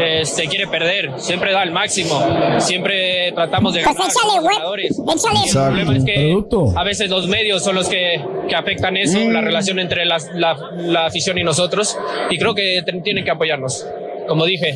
[0.00, 2.20] este, quiere perder, siempre da el máximo,
[2.60, 4.10] siempre tratamos de Pues ganar.
[4.10, 4.54] échale, somos güey.
[4.56, 4.98] ganadores.
[5.46, 5.80] Échale.
[5.80, 6.78] El problema es que Producto.
[6.78, 10.56] a veces los medios son los que, que afectan eso, la relación entre las- la,
[10.76, 11.96] la afición y nosotros,
[12.30, 13.86] y creo que tienen que apoyarnos.
[14.26, 14.74] Como dije,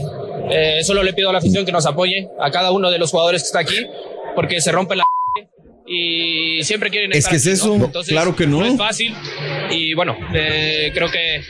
[0.51, 3.11] eh, solo le pido a la afición que nos apoye, a cada uno de los
[3.11, 3.86] jugadores que está aquí,
[4.34, 5.05] porque se rompe la
[5.86, 7.84] y siempre quieren Es estar que es aquí, eso, ¿no?
[7.86, 8.64] Entonces, claro que no.
[8.64, 9.14] es fácil
[9.70, 11.41] y bueno, eh, creo que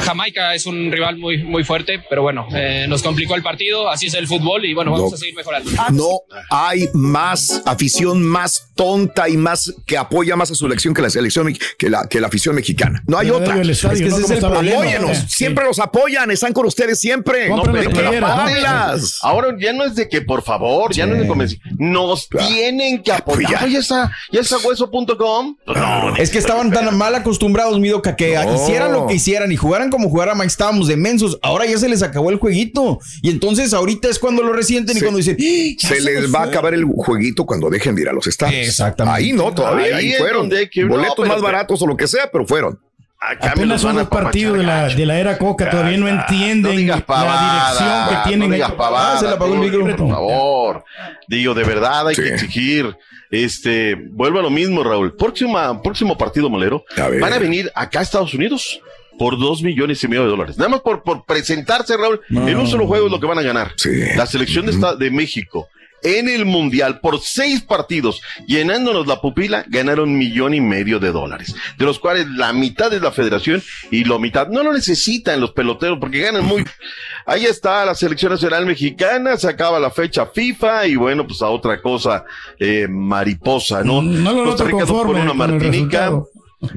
[0.00, 4.06] Jamaica es un rival muy, muy fuerte, pero bueno, eh, nos complicó el partido, así
[4.06, 5.14] es el fútbol y bueno, vamos No.
[5.16, 5.70] a seguir mejorando.
[5.92, 6.08] No
[6.50, 11.10] hay más afición más tonta y más que apoya más a su elección que la
[11.10, 13.02] selección que la, que la afición mexicana.
[13.06, 13.60] No hay otra.
[13.62, 14.34] estadio, es que ¿no?
[14.34, 14.44] es.
[14.44, 15.16] Apóyenos.
[15.18, 15.24] Sí.
[15.28, 16.30] Siempre los apoyan.
[16.30, 17.48] Están con ustedes siempre.
[17.48, 19.18] No, pero pero apóyenlas.
[19.22, 21.58] Ahora ya no es de que por favor, ya no es de convencer.
[21.78, 23.54] Nos tienen que apoyar.
[23.56, 23.68] Apoyar.
[23.70, 25.56] Ya está, ya está hueso.com.
[25.66, 28.54] No, Es que estaban tan mal acostumbrados, Midoca, que No.
[28.54, 31.38] hicieran lo que hicieran y jugaran como jugara Mike, estábamos de mensos.
[31.42, 32.98] Ahora ya se les acabó el jueguito.
[33.22, 36.42] Y entonces ahorita es cuando lo resienten y cuando dicen, "¡Ah, Se les va a
[36.44, 36.50] fue".
[36.52, 38.66] acabar el jueguito cuando dejen de ir a los estadios.
[38.68, 39.18] Exactamente.
[39.18, 39.96] Ahí no, todavía.
[39.96, 40.48] Ahí Ahí, fueron.
[40.50, 42.78] que- no, Boletos pero más baratos o lo que sea, pero fueron.
[43.20, 46.86] Acá me Apenas los son partidos de la, de la era Coca, todavía no entienden
[46.86, 48.48] No la dirección que tienen.
[48.50, 49.96] No digas pavada, Ah, se le apagó el micro.
[49.96, 50.84] Por favor.
[51.26, 52.22] Digo, de verdad hay Sí.
[52.22, 52.94] que exigir.
[53.30, 55.16] Este, vuelvo a lo mismo, Raúl.
[55.16, 56.84] Próxima, próximo partido molero.
[56.98, 57.08] A.
[57.18, 58.78] Van a venir acá a Estados Unidos
[59.18, 60.56] por dos millones y medio de dólares.
[60.58, 62.20] Nada más por, por presentarse, Raúl.
[62.30, 63.72] En un solo juego es lo que van a ganar.
[63.76, 63.90] Sí.
[64.16, 65.68] La selección de, esta- de México
[66.06, 71.54] en el Mundial por seis partidos, llenándonos la pupila, ganaron millón y medio de dólares,
[71.78, 75.52] de los cuales la mitad es la federación y la mitad no lo necesitan los
[75.52, 76.62] peloteros porque ganan muy.
[77.26, 81.48] Ahí está la selección nacional mexicana, se acaba la fecha FIFA y bueno, pues a
[81.48, 82.26] otra cosa
[82.58, 84.02] eh, mariposa, ¿no?
[84.02, 86.28] No lo Costa Rica una con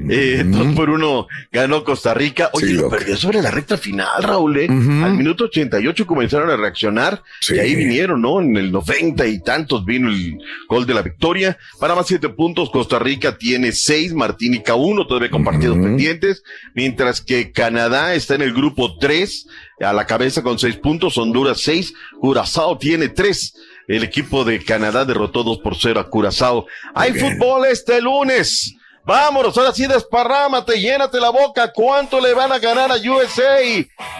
[0.08, 2.50] Eh, dos por uno ganó Costa Rica.
[2.52, 4.58] Oye, Sí, lo perdió sobre la recta final, Raúl.
[4.58, 4.66] ¿eh?
[4.68, 8.40] Al minuto 88 comenzaron a reaccionar y ahí vinieron, ¿no?
[8.40, 11.58] En el 90 y tantos vino el gol de la victoria.
[11.80, 16.42] Panamá siete puntos, Costa Rica tiene seis, Martínica uno, todavía con partidos pendientes,
[16.74, 19.46] mientras que Canadá está en el grupo tres,
[19.80, 23.54] a la cabeza con seis puntos, Honduras seis, Curazao tiene tres.
[23.86, 26.66] El equipo de Canadá derrotó dos por cero a Curazao.
[26.94, 28.74] Hay fútbol este lunes.
[29.08, 31.72] Vámonos, ahora sí desparrámate, llénate la boca.
[31.74, 33.56] ¿Cuánto le van a ganar a USA?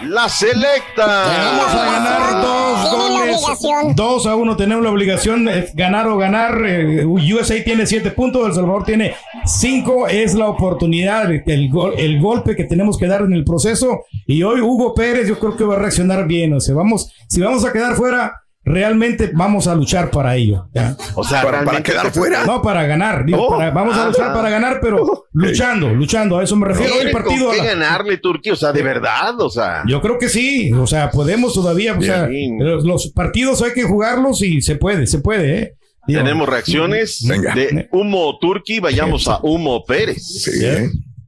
[0.01, 1.05] La selecta.
[1.05, 3.95] Vamos a ganar dos goles.
[3.95, 4.57] Dos a uno.
[4.57, 6.63] Tenemos la obligación de ganar o ganar.
[6.65, 8.47] Eh, USA tiene siete puntos.
[8.47, 9.15] El Salvador tiene
[9.45, 10.07] cinco.
[10.07, 14.05] Es la oportunidad, el, gol- el golpe que tenemos que dar en el proceso.
[14.25, 16.51] Y hoy Hugo Pérez, yo creo que va a reaccionar bien.
[16.53, 18.33] O sea, vamos, si vamos a quedar fuera.
[18.71, 20.67] Realmente vamos a luchar para ello.
[20.75, 20.95] ¿ya?
[21.15, 22.45] O sea, ¿Para- quedar fuera?
[22.45, 23.25] No, para ganar.
[23.25, 24.07] digo, Oh, para- vamos a ah.
[24.09, 26.37] luchar para ganar, pero luchando, luchando.
[26.37, 26.93] A eso me refiero.
[27.01, 29.81] El partido con a qué la- ganarle, Turquía, o sea, de verdad, o sea.
[29.87, 33.83] Yo creo que sí, o sea, podemos todavía, o sea, los, los partidos hay que
[33.83, 35.75] jugarlos y se puede, se puede, ¿eh?
[36.07, 37.53] Digo, Tenemos reacciones Venga.
[37.55, 40.45] de Humo Turqui, vayamos a Humo Pérez.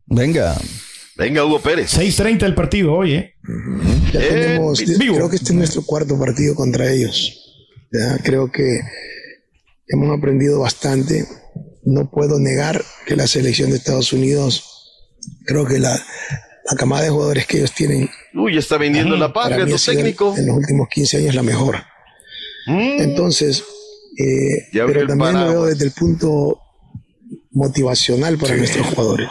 [0.05, 0.55] Venga.
[1.21, 1.95] Venga, Hugo Pérez.
[1.95, 3.35] 6.30 el partido hoy, ¿eh?
[4.11, 5.17] Ya tenemos, vivo.
[5.17, 7.37] creo que este es nuestro cuarto partido contra ellos.
[7.91, 8.81] Ya, creo que
[9.87, 11.27] hemos aprendido bastante.
[11.83, 14.63] No puedo negar que la selección de Estados Unidos,
[15.45, 19.67] creo que la, la camada de jugadores que ellos tienen Uy, está vendiendo la patria,
[19.67, 20.35] tu técnico.
[20.35, 21.75] en los últimos 15 años la mejor.
[22.65, 23.63] Entonces,
[24.17, 26.59] eh, pero también lo veo desde el punto
[27.51, 29.27] motivacional para nuestros jugadores.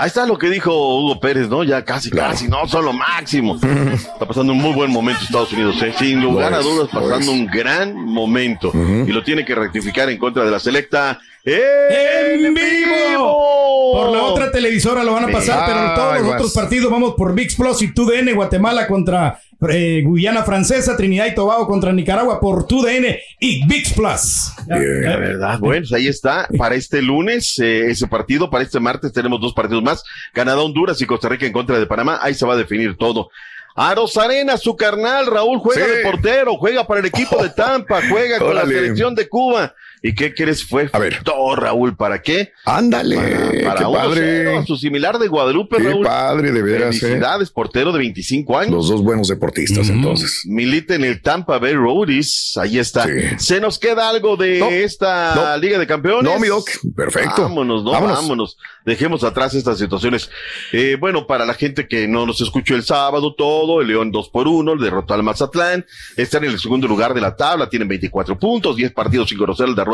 [0.00, 1.64] Ahí está lo que dijo Hugo Pérez, ¿no?
[1.64, 3.56] Ya casi, casi, no, son lo máximo.
[3.56, 5.92] Está pasando un muy buen momento Estados Unidos, ¿eh?
[5.98, 8.70] Sin lugar a dudas, pasando un gran momento.
[8.72, 11.18] Y lo tiene que rectificar en contra de la selecta.
[11.44, 13.92] ¡En vivo!
[13.92, 17.14] Por la otra televisora lo van a pasar, pero en todos los otros partidos vamos
[17.16, 22.40] por VIX Plus y TUDN, Guatemala contra eh, Guyana Francesa, Trinidad y Tobago contra Nicaragua
[22.40, 24.52] por TUDN y VIX Plus.
[24.68, 26.48] La verdad, bueno, pues ahí está.
[26.56, 28.50] Para este lunes, eh, ese partido.
[28.50, 30.04] Para este martes tenemos dos partidos más.
[30.32, 32.18] Canadá, Honduras y Costa Rica en contra de Panamá.
[32.22, 33.30] Ahí se va a definir todo.
[33.74, 35.90] A Rosarena, su carnal, Raúl, juega Sí.
[35.90, 39.72] de portero, juega para el equipo de Tampa, juega con la selección de Cuba.
[40.02, 40.64] ¿Y qué crees?
[40.64, 40.88] Fue
[41.24, 42.52] todo, Raúl, ¿para qué?
[42.64, 43.16] Ándale,
[43.64, 44.56] Para qué 1-0, padre.
[44.58, 46.04] a su similar de Guadalupe, Qué Raúl.
[46.04, 47.00] padre, de veras, eh.
[47.00, 48.72] Felicidades, portero de 25 años.
[48.72, 50.42] Los dos buenos deportistas, entonces.
[50.46, 52.56] Milita en el Tampa Bay Roadies.
[52.56, 53.06] Ahí está.
[53.38, 55.56] ¿Se nos queda algo de esta no.
[55.58, 56.32] Liga de Campeones?
[56.32, 56.68] No, mi doc.
[56.94, 57.42] Perfecto.
[57.42, 58.16] Vámonos, no, Vámonos.
[58.16, 58.56] vámonos.
[58.84, 60.30] Dejemos atrás estas situaciones.
[60.72, 64.28] Eh, bueno, para la gente que no nos escuchó el sábado todo, el León 2
[64.30, 65.84] por 1, derrotó al Mazatlán.
[66.16, 69.68] Está en el segundo lugar de la tabla, tienen 24 puntos, 10 partidos sin conocer,
[69.70, 69.88] derrota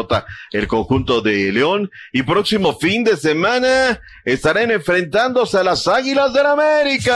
[0.52, 1.90] el conjunto de León.
[2.12, 7.14] Y próximo fin de semana estarán enfrentándose a las Águilas del América.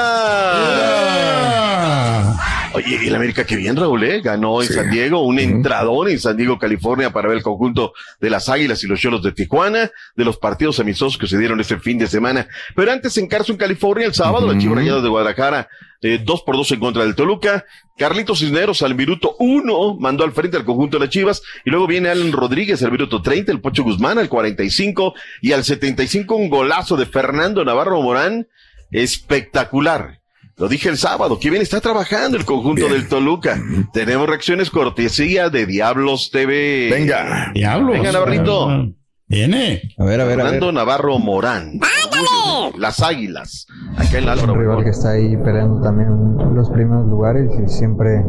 [2.75, 4.21] Oye, el América que bien, Raúl, ¿eh?
[4.21, 8.31] ganó en San Diego, un entrador en San Diego, California, para ver el conjunto de
[8.31, 11.79] las Águilas y los Cholos de Tijuana, de los partidos amistosos que se dieron este
[11.79, 12.47] fin de semana.
[12.77, 15.69] Pero antes en Carson, California, el sábado, la Chivas Rayadas de Guadalajara,
[16.03, 17.65] eh, dos por dos en contra del Toluca.
[17.97, 21.87] Carlitos Cisneros al minuto uno mandó al frente al conjunto de las Chivas y luego
[21.87, 26.51] viene Alan Rodríguez al minuto 30, el Pocho Guzmán al 45 y al 75 un
[26.51, 28.47] golazo de Fernando Navarro Morán
[28.91, 30.18] espectacular.
[30.59, 33.63] Lo dije el sábado, que bien está trabajando el conjunto del Toluca.
[33.93, 36.89] Tenemos reacciones cortesía de Diablos TV.
[36.91, 37.53] Venga.
[37.55, 37.93] Diablos.
[37.93, 38.93] Venga, Navarrito.
[39.29, 39.83] Viene.
[39.99, 40.53] A ver, a ver, a ver.
[40.53, 41.79] Fernando Navarro Morán.
[42.79, 43.67] Las Águilas.
[43.97, 46.09] Acá en la Es un rival que está ahí peleando también
[46.55, 48.25] los primeros lugares y siempre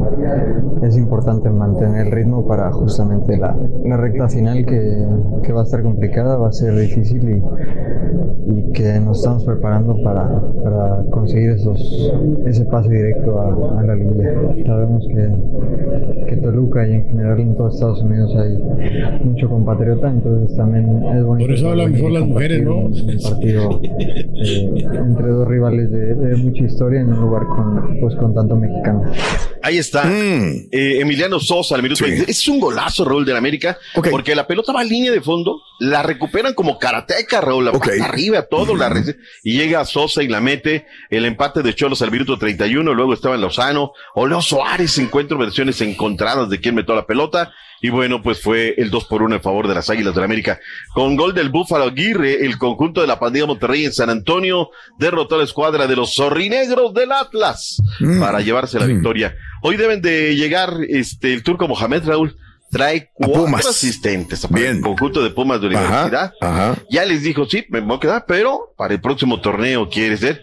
[0.84, 5.06] es importante mantener el ritmo para justamente la, la recta final que,
[5.44, 9.96] que va a estar complicada, va a ser difícil y, y que nos estamos preparando
[10.04, 10.28] para,
[10.64, 12.12] para conseguir esos,
[12.46, 14.34] ese pase directo a, a la liguilla.
[14.66, 18.58] Sabemos que, que Toluca y en general en todo Estados Unidos hay
[19.24, 21.48] mucho compatriota, entonces también es bonito.
[21.48, 22.76] Por eso hablan mejor las mujeres, ¿no?
[22.78, 28.16] Un partido eh, entre dos rivales de, de mucha historia en un lugar con, pues,
[28.16, 29.04] con tanto mexicano.
[29.62, 30.06] Ahí está.
[30.06, 30.68] Mm.
[30.72, 32.30] Eh, Emiliano Sosa al minuto 20.
[32.32, 33.78] Es un golazo, Raúl, de la América.
[34.10, 37.92] Porque la pelota va a línea de fondo, la recuperan como karateca, Raúl, la pata
[38.06, 40.86] arriba, todo, la rece- y llega Sosa y la mete.
[41.10, 43.92] El empate de Cholos al minuto 31, luego estaba en Lozano.
[44.16, 47.52] O Leo Suárez, encuentro versiones encontradas de quién metió la pelota.
[47.82, 50.26] Y bueno, pues fue el 2 por 1 en favor de las Águilas de la
[50.26, 50.60] América.
[50.94, 55.36] Con gol del Búfalo Aguirre, el conjunto de la pandilla Monterrey en San Antonio derrotó
[55.36, 57.82] a la escuadra de los zorrinegros del Atlas
[58.20, 59.36] para llevarse la victoria.
[59.62, 62.36] Hoy deben de llegar este el turco Mohamed Raúl.
[62.72, 66.34] trae cuatro asistentes para el conjunto de Pumas de Universidad.
[66.92, 70.42] Ya les dijo, sí, me voy a quedar, pero para el próximo torneo quiere ser.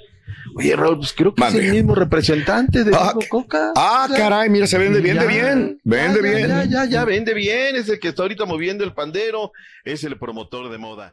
[0.59, 3.73] Oye, Raúl, pues creo que es el mismo representante de Ah, Coca.
[3.77, 6.49] Ah, caray, mira, se vende, vende Ya, bien, vende ya, bien.
[6.49, 7.77] Ya, ya, ya, vende bien.
[7.77, 9.53] Es el que está ahorita moviendo el pandero.
[9.85, 11.13] Es el promotor de moda.